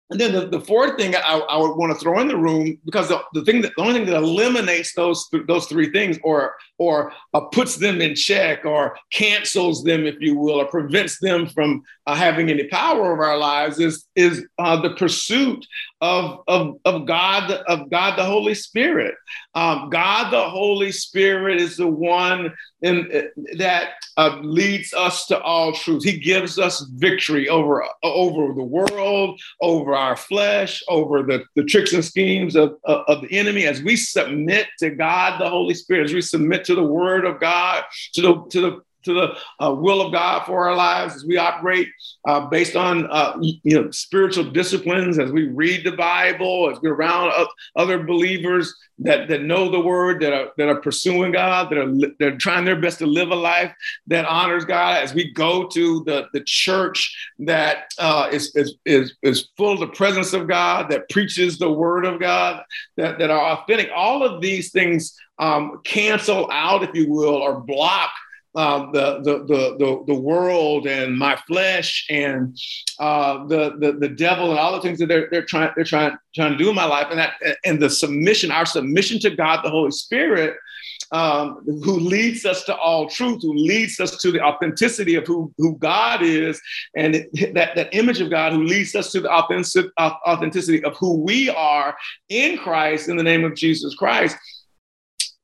And 0.10 0.20
then 0.20 0.34
the, 0.34 0.48
the 0.48 0.60
fourth 0.60 0.98
thing 0.98 1.16
I, 1.16 1.20
I 1.20 1.58
would 1.58 1.76
want 1.76 1.92
to 1.92 1.98
throw 1.98 2.20
in 2.20 2.28
the 2.28 2.38
room, 2.38 2.78
because 2.86 3.08
the, 3.08 3.22
the 3.34 3.44
thing 3.46 3.62
that 3.62 3.72
the 3.76 3.82
only 3.82 3.96
thing 3.96 4.06
that 4.06 4.18
eliminates 4.18 4.94
those 4.94 5.28
those 5.48 5.66
three 5.66 5.92
things, 5.92 6.20
or 6.24 6.56
or 6.78 7.14
uh, 7.34 7.42
puts 7.42 7.78
them 7.78 8.02
in 8.02 8.14
check, 8.14 8.66
or 8.66 8.98
cancels 9.12 9.84
them, 9.84 10.06
if 10.06 10.16
you 10.20 10.38
will, 10.38 10.62
or 10.62 10.66
prevents 10.66 11.20
them 11.20 11.48
from 11.48 11.84
uh, 12.06 12.16
having 12.16 12.50
any 12.50 12.68
power 12.68 13.14
over 13.14 13.24
our 13.24 13.38
lives, 13.38 13.80
is 13.80 14.06
is 14.16 14.46
uh, 14.60 14.80
the 14.80 14.94
pursuit 14.96 15.66
of, 16.04 16.44
of 16.50 16.76
of 16.84 17.08
God 17.08 17.50
of 17.50 17.90
God 17.90 18.18
the 18.18 18.26
Holy 18.26 18.54
Spirit. 18.54 19.16
Um, 19.56 19.90
God 19.90 20.32
the 20.32 20.50
Holy 20.50 20.92
Spirit 20.92 21.62
is 21.62 21.78
the 21.78 21.88
one 21.88 22.54
in, 22.82 23.30
that 23.58 23.92
uh, 24.18 24.38
leads 24.42 24.94
us 24.94 25.26
to 25.28 25.42
all 25.42 25.72
truth. 25.72 26.04
He 26.04 26.20
gives 26.20 26.60
us 26.60 26.82
victory 26.96 27.48
over 27.48 27.86
over 28.04 28.54
the 28.54 28.64
world, 28.64 29.40
over 29.62 29.96
our 29.96 30.18
flesh, 30.18 30.84
over 30.90 31.24
the, 31.24 31.46
the 31.56 31.64
tricks 31.64 31.94
and 31.94 32.04
schemes 32.04 32.58
of, 32.58 32.76
of, 32.84 33.06
of, 33.08 33.22
the 33.22 33.32
enemy, 33.32 33.66
as 33.66 33.82
we 33.82 33.96
submit 33.96 34.68
to 34.80 34.90
God, 34.90 35.40
the 35.40 35.50
Holy 35.50 35.74
Spirit, 35.74 36.04
as 36.04 36.14
we 36.14 36.22
submit 36.22 36.66
to 36.66 36.76
the 36.76 36.84
word 36.84 37.24
of 37.24 37.40
God, 37.40 37.86
to 38.16 38.22
the, 38.22 38.44
to 38.50 38.62
the 38.62 38.82
to 39.04 39.14
the 39.14 39.66
uh, 39.66 39.74
will 39.74 40.02
of 40.02 40.12
God 40.12 40.46
for 40.46 40.68
our 40.68 40.76
lives 40.76 41.16
as 41.16 41.26
we 41.26 41.38
operate 41.38 41.88
uh, 42.28 42.42
based 42.48 42.76
on 42.76 43.08
uh, 43.12 43.38
you 43.42 43.82
know 43.82 43.92
spiritual 43.92 44.44
disciplines 44.44 45.20
as 45.20 45.32
we 45.32 45.48
read 45.48 45.86
the 45.86 45.92
Bible 45.92 46.70
as 46.72 46.80
we're 46.82 46.94
around 46.94 47.32
other 47.76 48.04
believers 48.04 48.74
that, 49.00 49.28
that 49.28 49.44
know 49.44 49.70
the 49.70 49.80
word 49.80 50.22
that 50.22 50.34
are 50.34 50.50
that 50.58 50.70
are 50.70 50.82
pursuing 50.82 51.32
God 51.32 51.70
that 51.70 51.78
are 51.78 51.92
that 52.20 52.34
are 52.34 52.38
trying 52.38 52.66
their 52.66 52.80
best 52.80 53.00
to 53.00 53.06
live 53.06 53.32
a 53.32 53.36
life 53.36 53.74
that 54.08 54.26
honors 54.26 54.66
God 54.66 55.04
as 55.04 55.14
we 55.14 55.32
go 55.34 55.68
to 55.68 56.04
the, 56.06 56.28
the 56.34 56.42
church 56.42 57.16
that 57.40 57.92
uh, 57.98 58.30
is, 58.32 58.56
is, 58.56 58.76
is, 58.86 59.14
is 59.22 59.50
full 59.58 59.74
of 59.74 59.80
the 59.80 59.88
presence 59.88 60.34
of 60.34 60.48
God 60.48 60.90
that 60.90 61.10
preaches 61.10 61.58
the 61.58 61.72
word 61.72 62.06
of 62.06 62.20
God 62.20 62.64
that, 62.98 63.20
that 63.20 63.30
are 63.30 63.58
authentic. 63.58 63.90
All 63.96 64.24
of 64.24 64.42
these 64.42 64.72
things 64.72 65.18
um, 65.40 65.82
cancel 65.84 66.50
out 66.52 66.84
if 66.84 66.94
you 66.94 67.12
will 67.12 67.36
or 67.36 67.60
block 67.60 68.12
uh, 68.56 68.92
the, 68.92 69.20
the, 69.24 69.46
the, 69.80 70.04
the, 70.06 70.14
world 70.14 70.86
and 70.86 71.18
my 71.18 71.36
flesh 71.48 72.06
and 72.10 72.56
uh, 73.00 73.46
the, 73.48 73.76
the, 73.80 73.94
the 73.94 74.10
devil 74.10 74.52
and 74.52 74.60
all 74.60 74.74
the 74.74 74.82
things 74.82 75.00
that 75.00 75.08
they're, 75.08 75.28
they're 75.32 75.46
trying, 75.46 75.72
they're 75.76 75.84
trying, 75.84 76.16
trying 76.36 76.52
to 76.52 76.58
do 76.58 76.70
in 76.70 76.76
my 76.76 76.86
life. 76.86 77.08
And 77.10 77.18
that, 77.18 77.34
and 77.66 77.82
the 77.82 77.90
submission, 77.90 78.52
our 78.52 78.66
submission 78.66 79.20
to 79.22 79.32
God, 79.32 79.62
the 79.64 79.72
Holy 79.72 79.90
Spirit, 79.90 80.56
um, 81.12 81.64
who 81.66 82.00
leads 82.00 82.46
us 82.46 82.64
to 82.66 82.76
all 82.76 83.08
truth, 83.08 83.42
who 83.42 83.54
leads 83.54 84.00
us 84.00 84.18
to 84.18 84.32
the 84.32 84.42
authenticity 84.42 85.16
of 85.16 85.26
who, 85.26 85.54
who 85.58 85.76
God 85.78 86.22
is, 86.22 86.62
and 86.96 87.16
it, 87.16 87.54
that, 87.54 87.76
that 87.76 87.94
image 87.94 88.22
of 88.22 88.30
God, 88.30 88.54
who 88.54 88.64
leads 88.64 88.96
us 88.96 89.12
to 89.12 89.22
the 89.22 89.32
authentic, 89.32 89.92
authenticity 90.00 90.84
of 90.84 90.96
who 90.98 91.22
we 91.22 91.50
are 91.50 91.96
in 92.30 92.58
Christ, 92.58 93.10
in 93.10 93.18
the 93.18 93.24
name 93.24 93.44
of 93.44 93.56
Jesus 93.56 93.96
Christ. 93.96 94.38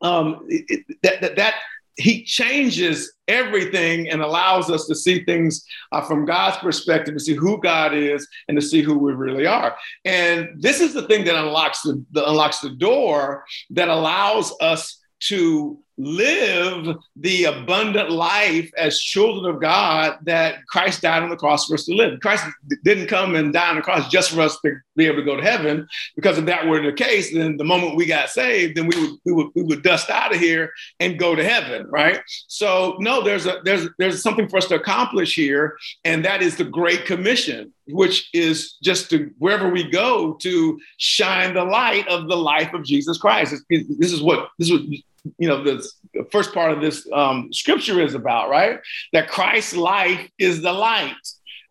Um, 0.01 0.45
it, 0.47 0.85
that, 1.03 1.21
that, 1.21 1.35
that 1.35 1.55
he 1.99 2.23
changes 2.23 3.13
everything 3.27 4.09
and 4.09 4.21
allows 4.21 4.69
us 4.69 4.87
to 4.87 4.95
see 4.95 5.23
things 5.25 5.65
uh, 5.91 6.01
from 6.01 6.25
God's 6.25 6.57
perspective, 6.57 7.13
to 7.13 7.19
see 7.19 7.35
who 7.35 7.59
God 7.61 7.93
is, 7.93 8.27
and 8.47 8.59
to 8.59 8.65
see 8.65 8.81
who 8.81 8.97
we 8.97 9.13
really 9.13 9.45
are. 9.45 9.75
And 10.05 10.49
this 10.57 10.79
is 10.79 10.93
the 10.93 11.07
thing 11.07 11.25
that 11.25 11.35
unlocks 11.35 11.81
the, 11.81 12.03
the 12.11 12.27
unlocks 12.27 12.59
the 12.59 12.69
door 12.69 13.45
that 13.71 13.89
allows 13.89 14.53
us 14.61 14.99
to 15.19 15.77
live 15.99 16.95
the 17.17 17.43
abundant 17.43 18.09
life 18.09 18.71
as 18.77 18.99
children 18.99 19.53
of 19.53 19.61
God 19.61 20.17
that 20.23 20.65
Christ 20.67 21.01
died 21.01 21.21
on 21.21 21.29
the 21.29 21.35
cross 21.35 21.67
for 21.67 21.73
us 21.73 21.85
to 21.85 21.93
live. 21.93 22.19
Christ 22.21 22.45
didn't 22.85 23.07
come 23.07 23.35
and 23.35 23.51
die 23.51 23.69
on 23.69 23.75
the 23.75 23.81
cross 23.81 24.09
just 24.09 24.31
for 24.31 24.39
us 24.39 24.57
to 24.61 24.75
be 24.95 25.05
able 25.05 25.17
to 25.17 25.23
go 25.23 25.35
to 25.35 25.43
heaven, 25.43 25.87
because 26.15 26.37
if 26.37 26.45
that 26.45 26.67
were 26.67 26.81
the 26.81 26.93
case, 26.93 27.33
then 27.33 27.57
the 27.57 27.63
moment 27.65 27.97
we 27.97 28.05
got 28.05 28.29
saved, 28.29 28.77
then 28.77 28.87
we 28.87 28.99
would 28.99 29.19
we 29.25 29.33
would 29.33 29.47
we 29.55 29.63
would 29.63 29.83
dust 29.83 30.09
out 30.09 30.33
of 30.33 30.39
here 30.39 30.71
and 31.01 31.19
go 31.19 31.35
to 31.35 31.43
heaven, 31.43 31.85
right? 31.89 32.21
So 32.47 32.95
no, 32.99 33.21
there's 33.21 33.45
a 33.45 33.59
there's 33.65 33.87
there's 33.97 34.23
something 34.23 34.47
for 34.47 34.57
us 34.57 34.67
to 34.67 34.75
accomplish 34.75 35.35
here, 35.35 35.77
and 36.05 36.23
that 36.23 36.41
is 36.41 36.55
the 36.55 36.63
Great 36.63 37.05
Commission, 37.05 37.73
which 37.87 38.29
is 38.33 38.77
just 38.81 39.09
to 39.09 39.31
wherever 39.37 39.69
we 39.69 39.89
go 39.89 40.33
to 40.35 40.79
shine 40.97 41.53
the 41.53 41.63
light 41.65 42.07
of 42.07 42.29
the 42.29 42.37
life 42.37 42.73
of 42.73 42.85
Jesus 42.85 43.17
Christ. 43.17 43.55
This 43.69 44.13
is 44.13 44.21
what 44.21 44.49
this 44.57 44.69
is 44.69 44.79
what 44.79 44.99
you 45.37 45.47
know 45.47 45.63
the 45.63 45.87
first 46.31 46.53
part 46.53 46.71
of 46.71 46.81
this 46.81 47.07
um, 47.13 47.51
scripture 47.53 48.01
is 48.01 48.13
about 48.13 48.49
right? 48.49 48.79
That 49.13 49.29
christ's 49.29 49.75
life 49.75 50.29
is 50.37 50.61
the 50.61 50.73
light 50.73 51.15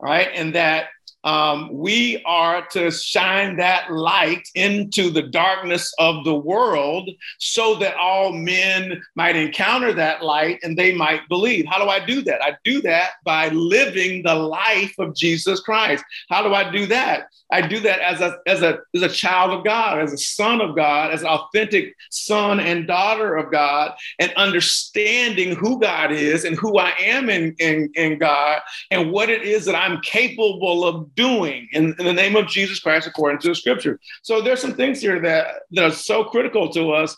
right? 0.00 0.28
And 0.34 0.54
that 0.54 0.88
um, 1.24 1.70
we 1.72 2.22
are 2.24 2.66
to 2.68 2.90
shine 2.90 3.56
that 3.56 3.92
light 3.92 4.46
into 4.54 5.10
the 5.10 5.22
darkness 5.22 5.92
of 5.98 6.24
the 6.24 6.34
world 6.34 7.10
so 7.38 7.74
that 7.76 7.96
all 7.96 8.32
men 8.32 9.02
might 9.16 9.36
encounter 9.36 9.92
that 9.92 10.22
light 10.22 10.58
and 10.62 10.78
they 10.78 10.94
might 10.94 11.28
believe. 11.28 11.66
How 11.66 11.82
do 11.82 11.90
I 11.90 12.04
do 12.04 12.22
that? 12.22 12.42
I 12.42 12.56
do 12.64 12.80
that 12.82 13.12
by 13.24 13.48
living 13.48 14.22
the 14.22 14.34
life 14.34 14.94
of 14.98 15.14
Jesus 15.14 15.60
Christ. 15.60 16.04
How 16.28 16.42
do 16.42 16.54
I 16.54 16.70
do 16.70 16.86
that? 16.86 17.28
I 17.50 17.66
do 17.66 17.80
that 17.80 18.00
as 18.00 18.20
a, 18.20 18.38
as 18.46 18.62
a, 18.62 18.78
as 18.94 19.02
a 19.02 19.08
child 19.08 19.52
of 19.52 19.64
God, 19.64 20.00
as 20.00 20.12
a 20.12 20.18
son 20.18 20.60
of 20.60 20.76
God, 20.76 21.12
as 21.12 21.22
an 21.22 21.28
authentic 21.28 21.94
son 22.10 22.60
and 22.60 22.86
daughter 22.86 23.36
of 23.36 23.50
God, 23.50 23.92
and 24.18 24.32
understanding 24.34 25.56
who 25.56 25.80
God 25.80 26.12
is 26.12 26.44
and 26.44 26.56
who 26.56 26.78
I 26.78 26.92
am 27.00 27.30
in, 27.30 27.54
in, 27.58 27.90
in 27.94 28.18
God 28.18 28.60
and 28.90 29.10
what 29.10 29.30
it 29.30 29.42
is 29.42 29.64
that 29.64 29.74
I'm 29.74 30.00
capable 30.02 30.84
of 30.84 31.07
doing 31.14 31.68
in, 31.72 31.94
in 31.98 32.04
the 32.04 32.12
name 32.12 32.36
of 32.36 32.46
Jesus 32.46 32.80
Christ 32.80 33.06
according 33.06 33.40
to 33.40 33.48
the 33.48 33.54
scripture. 33.54 33.98
So 34.22 34.40
there's 34.40 34.60
some 34.60 34.74
things 34.74 35.00
here 35.00 35.20
that, 35.20 35.62
that 35.72 35.84
are 35.84 35.90
so 35.90 36.24
critical 36.24 36.68
to 36.70 36.92
us 36.92 37.16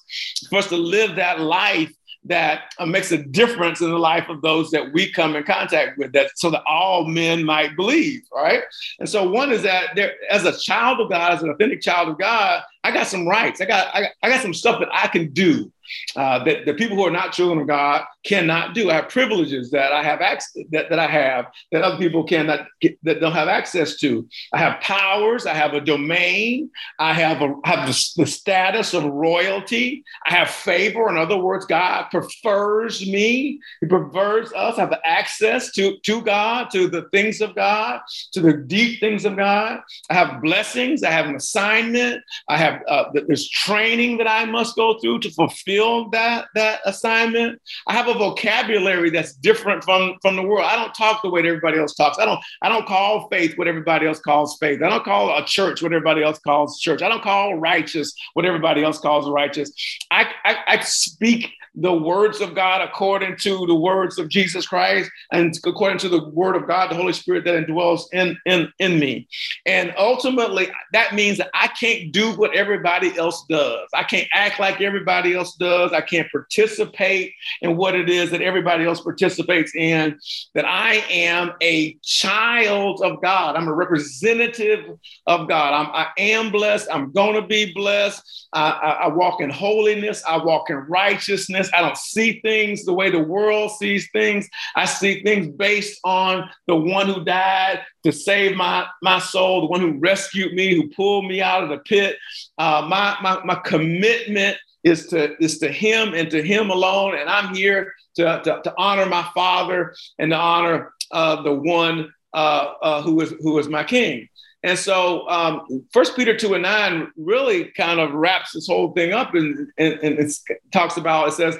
for 0.48 0.58
us 0.58 0.68
to 0.68 0.76
live 0.76 1.16
that 1.16 1.40
life 1.40 1.92
that 2.24 2.74
uh, 2.78 2.86
makes 2.86 3.12
a 3.12 3.18
difference 3.18 3.80
in 3.80 3.90
the 3.90 3.98
life 3.98 4.28
of 4.28 4.42
those 4.42 4.70
that 4.70 4.92
we 4.92 5.10
come 5.10 5.36
in 5.36 5.42
contact 5.44 5.96
with 5.96 6.12
that 6.12 6.30
so 6.36 6.50
that 6.50 6.62
all 6.66 7.06
men 7.06 7.42
might 7.42 7.74
believe 7.76 8.20
right 8.34 8.62
and 8.98 9.08
so 9.08 9.28
one 9.28 9.50
is 9.50 9.62
that 9.62 9.88
there 9.96 10.12
as 10.30 10.44
a 10.44 10.58
child 10.58 11.00
of 11.00 11.08
god 11.08 11.32
as 11.32 11.42
an 11.42 11.48
authentic 11.48 11.80
child 11.80 12.08
of 12.08 12.18
god 12.18 12.62
i 12.84 12.90
got 12.90 13.06
some 13.06 13.26
rights 13.26 13.60
i 13.60 13.64
got 13.64 13.94
i 13.94 14.02
got, 14.02 14.10
I 14.22 14.28
got 14.28 14.42
some 14.42 14.54
stuff 14.54 14.80
that 14.80 14.88
i 14.92 15.06
can 15.06 15.32
do 15.32 15.70
uh, 16.16 16.42
that 16.44 16.66
the 16.66 16.74
people 16.74 16.96
who 16.96 17.04
are 17.04 17.10
not 17.10 17.32
children 17.32 17.60
of 17.60 17.66
God 17.66 18.04
cannot 18.24 18.74
do. 18.74 18.90
I 18.90 18.94
have 18.94 19.08
privileges 19.08 19.70
that 19.70 19.92
I 19.92 20.02
have 20.02 20.20
access 20.20 20.64
that, 20.70 20.90
that 20.90 20.98
I 20.98 21.06
have 21.06 21.46
that 21.72 21.82
other 21.82 21.98
people 21.98 22.24
cannot 22.24 22.66
get, 22.80 22.98
that 23.04 23.20
don't 23.20 23.32
have 23.32 23.48
access 23.48 23.96
to. 23.98 24.28
I 24.52 24.58
have 24.58 24.80
powers. 24.80 25.46
I 25.46 25.54
have 25.54 25.74
a 25.74 25.80
domain. 25.80 26.70
I 26.98 27.12
have 27.12 27.42
a 27.42 27.54
have 27.64 27.88
the, 27.88 28.12
the 28.16 28.26
status 28.26 28.94
of 28.94 29.04
royalty. 29.04 30.04
I 30.26 30.34
have 30.34 30.50
favor. 30.50 31.08
In 31.08 31.16
other 31.16 31.38
words, 31.38 31.66
God 31.66 32.04
prefers 32.10 33.06
me. 33.06 33.60
He 33.80 33.86
prefers 33.86 34.52
us. 34.52 34.78
I 34.78 34.82
have 34.82 34.94
access 35.04 35.72
to 35.72 35.98
to 35.98 36.22
God, 36.22 36.70
to 36.72 36.88
the 36.88 37.08
things 37.10 37.40
of 37.40 37.54
God, 37.54 38.00
to 38.32 38.40
the 38.40 38.52
deep 38.52 39.00
things 39.00 39.24
of 39.24 39.36
God. 39.36 39.80
I 40.08 40.14
have 40.14 40.42
blessings. 40.42 41.02
I 41.02 41.10
have 41.10 41.26
an 41.26 41.36
assignment. 41.36 42.22
I 42.48 42.56
have 42.58 42.69
uh, 42.88 43.10
there's 43.26 43.48
training 43.48 44.18
that 44.18 44.28
I 44.28 44.44
must 44.44 44.76
go 44.76 44.98
through 44.98 45.20
to 45.20 45.30
fulfill 45.30 45.50
fulfill 45.50 46.10
that 46.10 46.46
that 46.54 46.80
assignment. 46.84 47.60
I 47.86 47.94
have 47.94 48.08
a 48.08 48.14
vocabulary 48.14 49.10
that's 49.10 49.34
different 49.34 49.84
from 49.84 50.16
from 50.22 50.36
the 50.36 50.42
world. 50.42 50.66
I 50.66 50.76
don't 50.76 50.94
talk 50.94 51.22
the 51.22 51.30
way 51.30 51.42
that 51.42 51.48
everybody 51.48 51.78
else 51.78 51.94
talks. 51.94 52.18
I 52.18 52.24
don't 52.24 52.40
I 52.62 52.68
don't 52.68 52.86
call 52.86 53.28
faith 53.28 53.56
what 53.56 53.68
everybody 53.68 54.06
else 54.06 54.20
calls 54.20 54.56
faith. 54.58 54.82
I 54.82 54.88
don't 54.88 55.04
call 55.04 55.36
a 55.36 55.44
church 55.44 55.82
what 55.82 55.92
everybody 55.92 56.22
else 56.22 56.38
calls 56.38 56.80
church. 56.80 57.02
I 57.02 57.08
don't 57.08 57.22
call 57.22 57.56
righteous 57.56 58.14
what 58.34 58.44
everybody 58.44 58.82
else 58.82 58.98
calls 58.98 59.28
righteous. 59.28 59.72
I, 60.10 60.30
I, 60.44 60.56
I 60.66 60.80
speak 60.80 61.52
the 61.80 61.92
words 61.92 62.40
of 62.40 62.54
God 62.54 62.82
according 62.82 63.36
to 63.38 63.66
the 63.66 63.74
words 63.74 64.18
of 64.18 64.28
Jesus 64.28 64.66
Christ 64.66 65.10
and 65.32 65.56
according 65.64 65.98
to 65.98 66.08
the 66.08 66.28
word 66.28 66.54
of 66.54 66.66
God, 66.66 66.90
the 66.90 66.94
Holy 66.94 67.14
Spirit 67.14 67.44
that 67.44 67.66
indwells 67.66 68.02
in, 68.12 68.36
in, 68.44 68.70
in 68.78 68.98
me. 68.98 69.26
And 69.64 69.94
ultimately, 69.96 70.68
that 70.92 71.14
means 71.14 71.38
that 71.38 71.50
I 71.54 71.68
can't 71.68 72.12
do 72.12 72.32
what 72.32 72.54
everybody 72.54 73.16
else 73.16 73.44
does. 73.48 73.88
I 73.94 74.04
can't 74.04 74.28
act 74.34 74.60
like 74.60 74.80
everybody 74.80 75.34
else 75.34 75.56
does. 75.56 75.92
I 75.92 76.02
can't 76.02 76.30
participate 76.30 77.32
in 77.62 77.76
what 77.76 77.94
it 77.94 78.10
is 78.10 78.30
that 78.30 78.42
everybody 78.42 78.84
else 78.84 79.00
participates 79.00 79.74
in. 79.74 80.18
That 80.54 80.66
I 80.66 80.96
am 81.10 81.52
a 81.62 81.94
child 82.02 83.00
of 83.02 83.22
God. 83.22 83.56
I'm 83.56 83.68
a 83.68 83.74
representative 83.74 84.98
of 85.26 85.48
God. 85.48 85.72
I'm, 85.72 85.90
I 85.94 86.08
am 86.18 86.50
blessed. 86.50 86.88
I'm 86.92 87.10
going 87.12 87.40
to 87.40 87.46
be 87.46 87.72
blessed. 87.72 88.48
I, 88.52 88.70
I, 88.70 88.90
I 88.90 89.08
walk 89.08 89.40
in 89.40 89.48
holiness. 89.48 90.22
I 90.28 90.36
walk 90.38 90.68
in 90.70 90.76
righteousness. 90.76 91.69
I 91.74 91.80
don't 91.80 91.96
see 91.96 92.40
things 92.40 92.84
the 92.84 92.92
way 92.92 93.10
the 93.10 93.18
world 93.18 93.72
sees 93.72 94.08
things. 94.12 94.48
I 94.76 94.84
see 94.84 95.22
things 95.22 95.48
based 95.48 96.00
on 96.04 96.48
the 96.66 96.76
one 96.76 97.06
who 97.06 97.24
died 97.24 97.82
to 98.04 98.12
save 98.12 98.56
my, 98.56 98.86
my 99.02 99.18
soul, 99.18 99.62
the 99.62 99.66
one 99.66 99.80
who 99.80 99.98
rescued 99.98 100.54
me, 100.54 100.74
who 100.74 100.88
pulled 100.90 101.26
me 101.26 101.42
out 101.42 101.62
of 101.62 101.68
the 101.68 101.78
pit. 101.78 102.16
Uh, 102.58 102.86
my, 102.88 103.16
my, 103.22 103.42
my 103.44 103.56
commitment 103.56 104.56
is 104.84 105.06
to, 105.08 105.36
is 105.42 105.58
to 105.58 105.70
him 105.70 106.14
and 106.14 106.30
to 106.30 106.42
him 106.42 106.70
alone. 106.70 107.16
And 107.16 107.28
I'm 107.28 107.54
here 107.54 107.92
to, 108.16 108.40
to, 108.44 108.60
to 108.64 108.74
honor 108.76 109.06
my 109.06 109.28
father 109.34 109.94
and 110.18 110.30
to 110.30 110.36
honor 110.36 110.92
uh, 111.10 111.42
the 111.42 111.52
one 111.52 112.12
uh, 112.32 112.74
uh, 112.80 113.02
who 113.02 113.20
is 113.20 113.34
who 113.40 113.58
is 113.58 113.68
my 113.68 113.84
king. 113.84 114.28
And 114.62 114.78
so 114.78 115.28
um, 115.28 115.86
First 115.92 116.16
Peter 116.16 116.36
2 116.36 116.54
and 116.54 116.62
9 116.62 117.12
really 117.16 117.72
kind 117.76 117.98
of 117.98 118.12
wraps 118.12 118.52
this 118.52 118.66
whole 118.66 118.92
thing 118.92 119.12
up 119.12 119.34
and, 119.34 119.68
and, 119.78 119.94
and 119.94 120.18
it 120.18 120.32
talks 120.70 120.96
about, 120.96 121.28
it 121.28 121.32
says, 121.32 121.56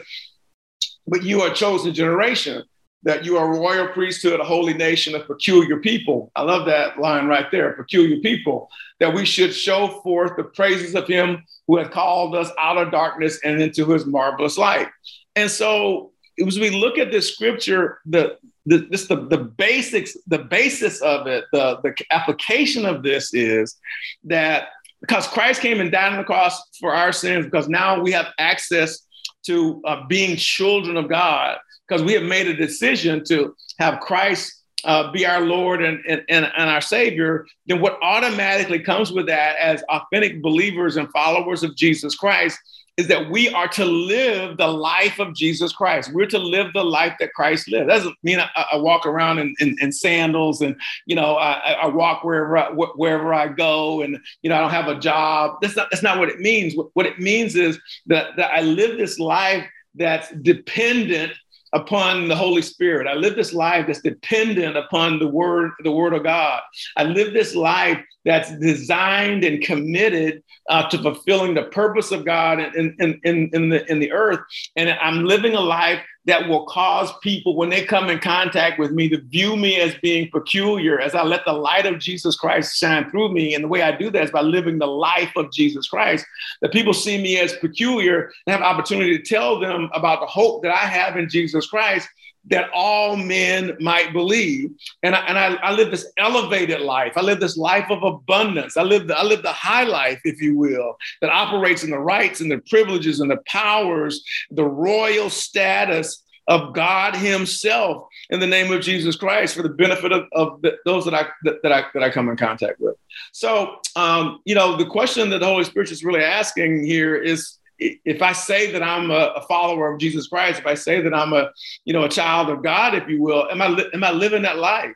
but 1.06 1.22
you 1.22 1.40
are 1.40 1.50
a 1.50 1.54
chosen 1.54 1.94
generation, 1.94 2.62
that 3.02 3.24
you 3.24 3.38
are 3.38 3.52
a 3.52 3.58
royal 3.58 3.88
priesthood, 3.88 4.40
a 4.40 4.44
holy 4.44 4.74
nation, 4.74 5.14
a 5.14 5.20
peculiar 5.20 5.78
people. 5.78 6.30
I 6.36 6.42
love 6.42 6.66
that 6.66 7.00
line 7.00 7.26
right 7.26 7.50
there, 7.50 7.72
peculiar 7.72 8.20
people, 8.20 8.68
that 8.98 9.14
we 9.14 9.24
should 9.24 9.54
show 9.54 9.88
forth 10.02 10.36
the 10.36 10.44
praises 10.44 10.94
of 10.94 11.06
him 11.06 11.44
who 11.66 11.78
has 11.78 11.88
called 11.88 12.34
us 12.34 12.50
out 12.58 12.76
of 12.76 12.90
darkness 12.90 13.40
and 13.42 13.60
into 13.62 13.86
his 13.86 14.04
marvelous 14.04 14.58
light. 14.58 14.88
And 15.34 15.50
so 15.50 16.12
as 16.46 16.58
we 16.58 16.70
look 16.70 16.98
at 16.98 17.10
this 17.10 17.32
scripture, 17.32 18.00
the 18.04 18.36
the, 18.70 18.87
this 18.88 19.09
the, 19.09 19.16
the 19.16 19.38
basics, 19.38 20.16
the 20.28 20.38
basis 20.38 21.02
of 21.02 21.26
it, 21.26 21.44
the, 21.52 21.80
the 21.83 21.92
application 22.12 22.87
of 22.87 23.02
this 23.02 23.35
is 23.35 23.76
that 24.24 24.68
because 25.00 25.26
Christ 25.26 25.61
came 25.61 25.80
and 25.80 25.90
died 25.90 26.12
on 26.12 26.18
the 26.18 26.24
cross 26.24 26.62
for 26.78 26.94
our 26.94 27.11
sins, 27.11 27.46
because 27.46 27.68
now 27.68 28.00
we 28.00 28.12
have 28.12 28.28
access 28.38 29.06
to 29.46 29.83
uh, 29.85 30.06
being 30.09 30.37
children 30.37 30.96
of 30.96 31.09
God, 31.09 31.59
because 31.88 32.04
we 32.04 32.12
have 32.12 32.22
made 32.22 32.46
a 32.46 32.54
decision 32.54 33.24
to 33.24 33.56
have 33.80 33.98
Christ 33.98 34.62
uh, 34.85 35.11
be 35.11 35.26
our 35.26 35.40
Lord 35.40 35.83
and, 35.83 36.00
and, 36.06 36.22
and, 36.28 36.46
our 36.46 36.80
Savior, 36.80 37.46
then 37.66 37.80
what 37.80 37.98
automatically 38.02 38.78
comes 38.78 39.12
with 39.12 39.26
that 39.26 39.56
as 39.59 39.83
authentic 39.90 40.40
believers 40.40 40.96
and 40.96 41.11
followers 41.11 41.62
of 41.62 41.76
Jesus 41.76 42.14
Christ 42.14 42.59
is 42.96 43.09
that 43.09 43.31
we 43.31 43.48
are 43.50 43.68
to 43.68 43.85
live 43.85 44.57
the 44.57 44.68
life 44.68 45.18
of 45.18 45.35
Jesus 45.35 45.72
Christ. 45.72 46.12
We're 46.12 46.26
to 46.26 46.38
live 46.38 46.72
the 46.74 46.85
life 46.85 47.14
that 47.20 47.33
Christ 47.33 47.68
lived. 47.68 47.88
That 47.88 47.96
doesn't 47.96 48.16
mean 48.22 48.40
I, 48.40 48.66
I 48.72 48.76
walk 48.76 49.07
around 49.07 49.38
in, 49.38 49.55
in, 49.61 49.76
in, 49.81 49.90
sandals 49.90 50.61
and 50.61 50.76
you 51.07 51.16
know 51.16 51.37
I, 51.37 51.72
I 51.72 51.87
walk 51.87 52.24
wherever 52.24 52.59
I, 52.59 52.70
wherever 52.70 53.33
I 53.33 53.48
go 53.48 54.03
and 54.03 54.18
you 54.42 54.50
know 54.50 54.57
I 54.57 54.61
don't 54.61 54.70
have 54.70 54.88
a 54.88 54.98
job. 54.98 55.57
That's 55.62 55.76
not 55.76 55.88
that's 55.90 56.03
not 56.03 56.18
what 56.18 56.29
it 56.29 56.40
means. 56.40 56.76
What, 56.76 56.88
what 56.94 57.07
it 57.07 57.18
means 57.18 57.57
is 57.57 57.79
that, 58.07 58.37
that 58.37 58.53
I 58.53 58.61
live 58.61 58.98
this 58.98 59.18
life 59.18 59.64
that's 59.94 60.31
dependent 60.42 61.33
upon 61.72 62.28
the 62.28 62.37
Holy 62.37 62.62
Spirit. 62.62 63.06
I 63.06 63.14
live 63.14 63.37
this 63.37 63.52
life 63.52 63.87
that's 63.87 64.00
dependent 64.00 64.76
upon 64.76 65.18
the 65.18 65.28
word, 65.28 65.72
the 65.85 65.92
word 65.92 66.14
of 66.14 66.24
God. 66.24 66.61
I 66.96 67.04
live 67.04 67.33
this 67.33 67.54
life 67.54 68.00
that's 68.24 68.50
designed 68.59 69.44
and 69.44 69.62
committed 69.62 70.42
uh, 70.68 70.88
to 70.88 70.98
fulfilling 70.98 71.54
the 71.54 71.64
purpose 71.64 72.11
of 72.11 72.24
God 72.24 72.61
in, 72.61 72.94
in, 72.98 73.20
in, 73.24 73.50
in, 73.52 73.68
the, 73.68 73.90
in 73.90 73.98
the 73.98 74.12
earth. 74.12 74.40
And 74.76 74.90
I'm 74.90 75.24
living 75.24 75.54
a 75.54 75.61
life 75.61 76.00
that 76.30 76.48
will 76.48 76.64
cause 76.66 77.12
people, 77.22 77.56
when 77.56 77.70
they 77.70 77.84
come 77.84 78.08
in 78.08 78.20
contact 78.20 78.78
with 78.78 78.92
me, 78.92 79.08
to 79.08 79.20
view 79.20 79.56
me 79.56 79.80
as 79.80 79.96
being 79.96 80.30
peculiar 80.30 81.00
as 81.00 81.12
I 81.12 81.24
let 81.24 81.44
the 81.44 81.52
light 81.52 81.86
of 81.86 81.98
Jesus 81.98 82.36
Christ 82.36 82.76
shine 82.76 83.10
through 83.10 83.32
me. 83.32 83.56
And 83.56 83.64
the 83.64 83.68
way 83.68 83.82
I 83.82 83.90
do 83.90 84.10
that 84.10 84.22
is 84.22 84.30
by 84.30 84.42
living 84.42 84.78
the 84.78 84.86
life 84.86 85.32
of 85.34 85.50
Jesus 85.50 85.88
Christ, 85.88 86.24
that 86.62 86.72
people 86.72 86.94
see 86.94 87.20
me 87.20 87.40
as 87.40 87.54
peculiar 87.54 88.30
and 88.46 88.54
have 88.54 88.62
opportunity 88.62 89.18
to 89.18 89.24
tell 89.24 89.58
them 89.58 89.90
about 89.92 90.20
the 90.20 90.26
hope 90.26 90.62
that 90.62 90.72
I 90.72 90.86
have 90.86 91.16
in 91.16 91.28
Jesus 91.28 91.66
Christ 91.66 92.08
that 92.46 92.70
all 92.74 93.16
men 93.16 93.76
might 93.81 94.12
believe. 94.12 94.70
And 95.03 95.14
I, 95.14 95.20
and 95.26 95.38
I, 95.38 95.55
I, 95.57 95.72
live 95.72 95.90
this 95.90 96.11
elevated 96.16 96.81
life. 96.81 97.12
I 97.16 97.20
live 97.20 97.40
this 97.40 97.57
life 97.57 97.90
of 97.90 98.03
abundance. 98.03 98.76
I 98.76 98.83
live, 98.83 99.09
the, 99.09 99.18
I 99.18 99.22
live 99.22 99.42
the 99.42 99.53
high 99.53 99.85
life, 99.85 100.20
if 100.24 100.40
you 100.40 100.57
will, 100.57 100.96
that 101.20 101.31
operates 101.31 101.85
in 101.85 101.90
the 101.90 101.98
rights 101.98 102.40
and 102.40 102.50
the 102.50 102.59
privileges 102.68 103.20
and 103.20 103.31
the 103.31 103.40
powers, 103.46 104.24
the 104.50 104.64
royal 104.64 105.29
status 105.31 106.22
of 106.48 106.74
God 106.74 107.14
Himself 107.14 108.09
in 108.31 108.40
the 108.40 108.46
name 108.46 108.72
of 108.72 108.81
Jesus 108.81 109.14
Christ 109.14 109.55
for 109.55 109.62
the 109.62 109.68
benefit 109.68 110.11
of, 110.11 110.24
of 110.33 110.61
the, 110.62 110.76
those 110.85 111.05
that 111.05 111.14
I 111.14 111.26
that, 111.44 111.62
that, 111.62 111.70
I 111.70 111.85
that 111.94 112.03
I 112.03 112.11
come 112.11 112.29
in 112.29 112.37
contact 112.37 112.81
with. 112.81 112.96
So, 113.33 113.76
um, 113.94 114.40
you 114.44 114.57
know, 114.57 114.76
the 114.76 114.87
question 114.87 115.31
that 115.31 115.38
the 115.38 115.46
Holy 115.46 115.64
Spirit 115.64 115.92
is 115.92 116.03
really 116.03 116.24
asking 116.24 116.85
here 116.85 117.14
is 117.14 117.59
if 117.80 118.22
I 118.22 118.32
say 118.32 118.70
that 118.72 118.82
I'm 118.82 119.10
a, 119.10 119.32
a, 119.36 119.42
follower 119.42 119.92
of 119.92 119.98
Jesus 119.98 120.28
Christ, 120.28 120.60
if 120.60 120.66
I 120.66 120.74
say 120.74 121.00
that 121.00 121.14
I'm 121.14 121.32
a, 121.32 121.50
you 121.84 121.92
know, 121.92 122.04
a 122.04 122.08
child 122.08 122.50
of 122.50 122.62
God, 122.62 122.94
if 122.94 123.08
you 123.08 123.22
will, 123.22 123.48
am 123.50 123.62
I 123.62 123.68
li- 123.68 123.90
am 123.94 124.04
I 124.04 124.10
living 124.10 124.42
that 124.42 124.58
life? 124.58 124.92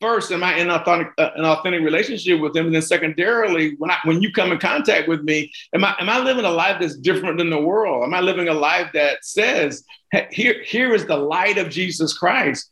First, 0.00 0.32
am 0.32 0.42
I 0.42 0.56
in 0.56 0.68
authentic, 0.68 1.12
uh, 1.18 1.30
an 1.36 1.44
authentic 1.44 1.82
relationship 1.82 2.40
with 2.40 2.56
Him? 2.56 2.66
And 2.66 2.74
then, 2.74 2.82
secondarily, 2.82 3.76
when 3.78 3.90
I 3.90 3.98
when 4.04 4.22
you 4.22 4.32
come 4.32 4.50
in 4.50 4.58
contact 4.58 5.08
with 5.08 5.22
me, 5.22 5.52
am 5.74 5.84
I 5.84 5.94
am 6.00 6.08
I 6.08 6.18
living 6.20 6.44
a 6.44 6.50
life 6.50 6.78
that's 6.80 6.96
different 6.96 7.38
than 7.38 7.50
the 7.50 7.60
world? 7.60 8.02
Am 8.04 8.14
I 8.14 8.20
living 8.20 8.48
a 8.48 8.54
life 8.54 8.90
that 8.94 9.24
says, 9.24 9.84
"Here 10.30 10.62
here 10.64 10.94
is 10.94 11.06
the 11.06 11.16
light 11.16 11.58
of 11.58 11.68
Jesus 11.68 12.16
Christ"? 12.16 12.70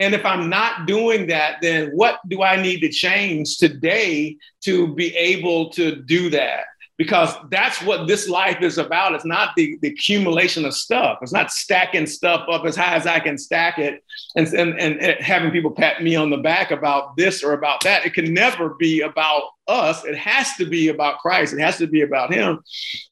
And 0.00 0.14
if 0.14 0.24
I'm 0.24 0.48
not 0.48 0.86
doing 0.86 1.28
that, 1.28 1.58
then 1.62 1.90
what 1.90 2.18
do 2.26 2.42
I 2.42 2.60
need 2.60 2.80
to 2.80 2.88
change 2.88 3.58
today 3.58 4.36
to 4.62 4.92
be 4.94 5.14
able 5.14 5.70
to 5.70 5.94
do 5.94 6.28
that? 6.30 6.64
Because 7.02 7.34
that's 7.50 7.82
what 7.82 8.06
this 8.06 8.28
life 8.28 8.62
is 8.62 8.78
about. 8.78 9.12
It's 9.12 9.24
not 9.24 9.56
the, 9.56 9.76
the 9.82 9.88
accumulation 9.88 10.64
of 10.64 10.72
stuff. 10.72 11.18
It's 11.20 11.32
not 11.32 11.50
stacking 11.50 12.06
stuff 12.06 12.46
up 12.48 12.64
as 12.64 12.76
high 12.76 12.94
as 12.94 13.08
I 13.08 13.18
can 13.18 13.36
stack 13.36 13.80
it 13.80 14.04
and, 14.36 14.46
and, 14.54 14.78
and 14.78 15.20
having 15.20 15.50
people 15.50 15.72
pat 15.72 16.00
me 16.00 16.14
on 16.14 16.30
the 16.30 16.36
back 16.36 16.70
about 16.70 17.16
this 17.16 17.42
or 17.42 17.54
about 17.54 17.82
that. 17.82 18.06
It 18.06 18.14
can 18.14 18.32
never 18.32 18.74
be 18.74 19.00
about 19.00 19.42
us. 19.66 20.04
It 20.04 20.16
has 20.16 20.54
to 20.58 20.64
be 20.64 20.90
about 20.90 21.18
Christ. 21.18 21.52
It 21.52 21.58
has 21.58 21.76
to 21.78 21.88
be 21.88 22.02
about 22.02 22.32
Him. 22.32 22.60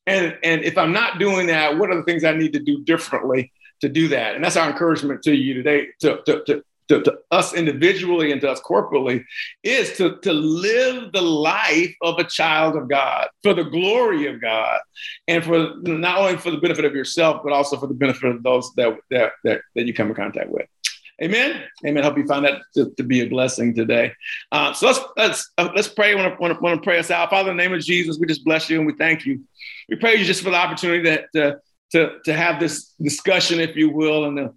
And, 0.07 0.39
and 0.45 0.63
if 0.63 0.79
I'm 0.79 0.93
not 0.93 1.19
doing 1.19 1.49
that, 1.49 1.77
what 1.77 1.91
are 1.91 1.97
the 1.97 2.05
things 2.05 2.23
I 2.23 2.33
need 2.33 2.53
to 2.53 2.61
do 2.61 2.85
differently 2.85 3.51
to 3.81 3.89
do 3.89 4.07
that? 4.07 4.37
And 4.37 4.45
that's 4.45 4.57
our 4.57 4.71
encouragement 4.71 5.23
to 5.23 5.35
you 5.35 5.53
today 5.53 5.89
to, 6.03 6.23
to, 6.27 6.45
to, 6.45 6.65
to, 6.91 7.03
to, 7.03 7.19
us 7.31 7.55
individually 7.55 8.33
and 8.33 8.41
to 8.41 8.51
us 8.51 8.61
corporately 8.61 9.25
is 9.63 9.97
to, 9.97 10.19
to 10.19 10.33
live 10.33 11.13
the 11.13 11.23
life 11.23 11.95
of 12.03 12.19
a 12.19 12.25
child 12.25 12.77
of 12.77 12.89
God 12.89 13.29
for 13.45 13.55
the 13.55 13.63
glory 13.63 14.27
of 14.27 14.41
God 14.41 14.81
and 15.29 15.45
for 15.45 15.75
not 15.83 16.19
only 16.19 16.37
for 16.37 16.51
the 16.51 16.59
benefit 16.59 16.85
of 16.85 16.95
yourself, 16.95 17.43
but 17.45 17.53
also 17.53 17.77
for 17.77 17.87
the 17.87 17.95
benefit 17.95 18.25
of 18.25 18.43
those 18.43 18.73
that, 18.75 18.99
that, 19.11 19.33
that, 19.45 19.61
that 19.77 19.87
you 19.87 19.95
come 19.95 20.09
in 20.09 20.17
contact 20.17 20.51
with. 20.51 20.67
Amen. 21.23 21.63
Amen. 21.87 22.03
Hope 22.03 22.19
you 22.19 22.27
find 22.27 22.45
that 22.45 22.63
to, 22.75 22.91
to 22.97 23.05
be 23.05 23.21
a 23.21 23.29
blessing 23.29 23.75
today. 23.75 24.13
Uh, 24.51 24.73
so 24.73 24.87
let's 24.87 25.01
let's 25.19 25.51
uh, 25.59 25.69
let's 25.77 25.89
pray. 25.89 26.19
I 26.19 26.35
want 26.39 26.59
to, 26.63 26.81
pray 26.83 26.99
us 26.99 27.11
out. 27.11 27.29
Father, 27.29 27.51
in 27.51 27.59
the 27.59 27.63
name 27.63 27.75
of 27.75 27.83
Jesus, 27.83 28.19
we 28.19 28.27
just 28.27 28.43
bless 28.43 28.71
you 28.71 28.79
and 28.79 28.87
we 28.87 28.95
thank 28.95 29.27
you. 29.27 29.45
We 29.91 29.97
praise 29.97 30.19
you 30.19 30.25
just 30.25 30.43
for 30.43 30.49
the 30.49 30.57
opportunity 30.57 31.03
that 31.11 31.25
uh, 31.39 31.57
to 31.93 32.21
to 32.25 32.33
have 32.33 32.59
this 32.59 32.95
discussion, 33.03 33.61
if 33.61 33.77
you 33.77 33.91
will, 33.91 34.25
and 34.25 34.39
the 34.39 34.55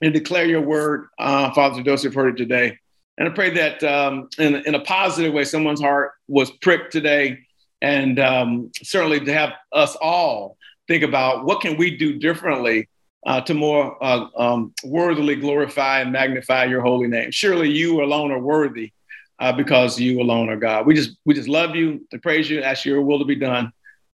and 0.00 0.12
declare 0.12 0.46
your 0.46 0.60
word, 0.60 1.08
uh, 1.18 1.52
Father 1.52 1.82
Dosi, 1.82 2.04
have 2.04 2.14
heard 2.14 2.34
it 2.34 2.36
today. 2.36 2.78
And 3.18 3.28
I 3.28 3.32
pray 3.32 3.50
that 3.50 3.82
um, 3.84 4.28
in, 4.38 4.56
in 4.66 4.74
a 4.74 4.80
positive 4.80 5.32
way, 5.32 5.44
someone's 5.44 5.80
heart 5.80 6.12
was 6.28 6.50
pricked 6.50 6.92
today. 6.92 7.38
And 7.80 8.18
um, 8.18 8.70
certainly 8.82 9.20
to 9.20 9.32
have 9.32 9.52
us 9.72 9.96
all 10.00 10.56
think 10.88 11.02
about 11.02 11.44
what 11.44 11.60
can 11.60 11.76
we 11.76 11.96
do 11.96 12.18
differently 12.18 12.88
uh, 13.26 13.40
to 13.42 13.54
more 13.54 14.02
uh, 14.02 14.26
um, 14.36 14.72
worthily 14.84 15.36
glorify 15.36 16.00
and 16.00 16.12
magnify 16.12 16.64
your 16.64 16.80
holy 16.80 17.08
name. 17.08 17.30
Surely 17.30 17.70
you 17.70 18.02
alone 18.02 18.32
are 18.32 18.38
worthy 18.38 18.92
uh, 19.38 19.52
because 19.52 20.00
you 20.00 20.20
alone 20.20 20.48
are 20.48 20.56
God. 20.56 20.86
We 20.86 20.94
just 20.94 21.16
we 21.24 21.34
just 21.34 21.48
love 21.48 21.76
you 21.76 22.06
to 22.10 22.18
praise 22.18 22.50
you. 22.50 22.62
Ask 22.62 22.84
your 22.84 23.02
will 23.02 23.18
to 23.18 23.24
be 23.24 23.36
done 23.36 23.72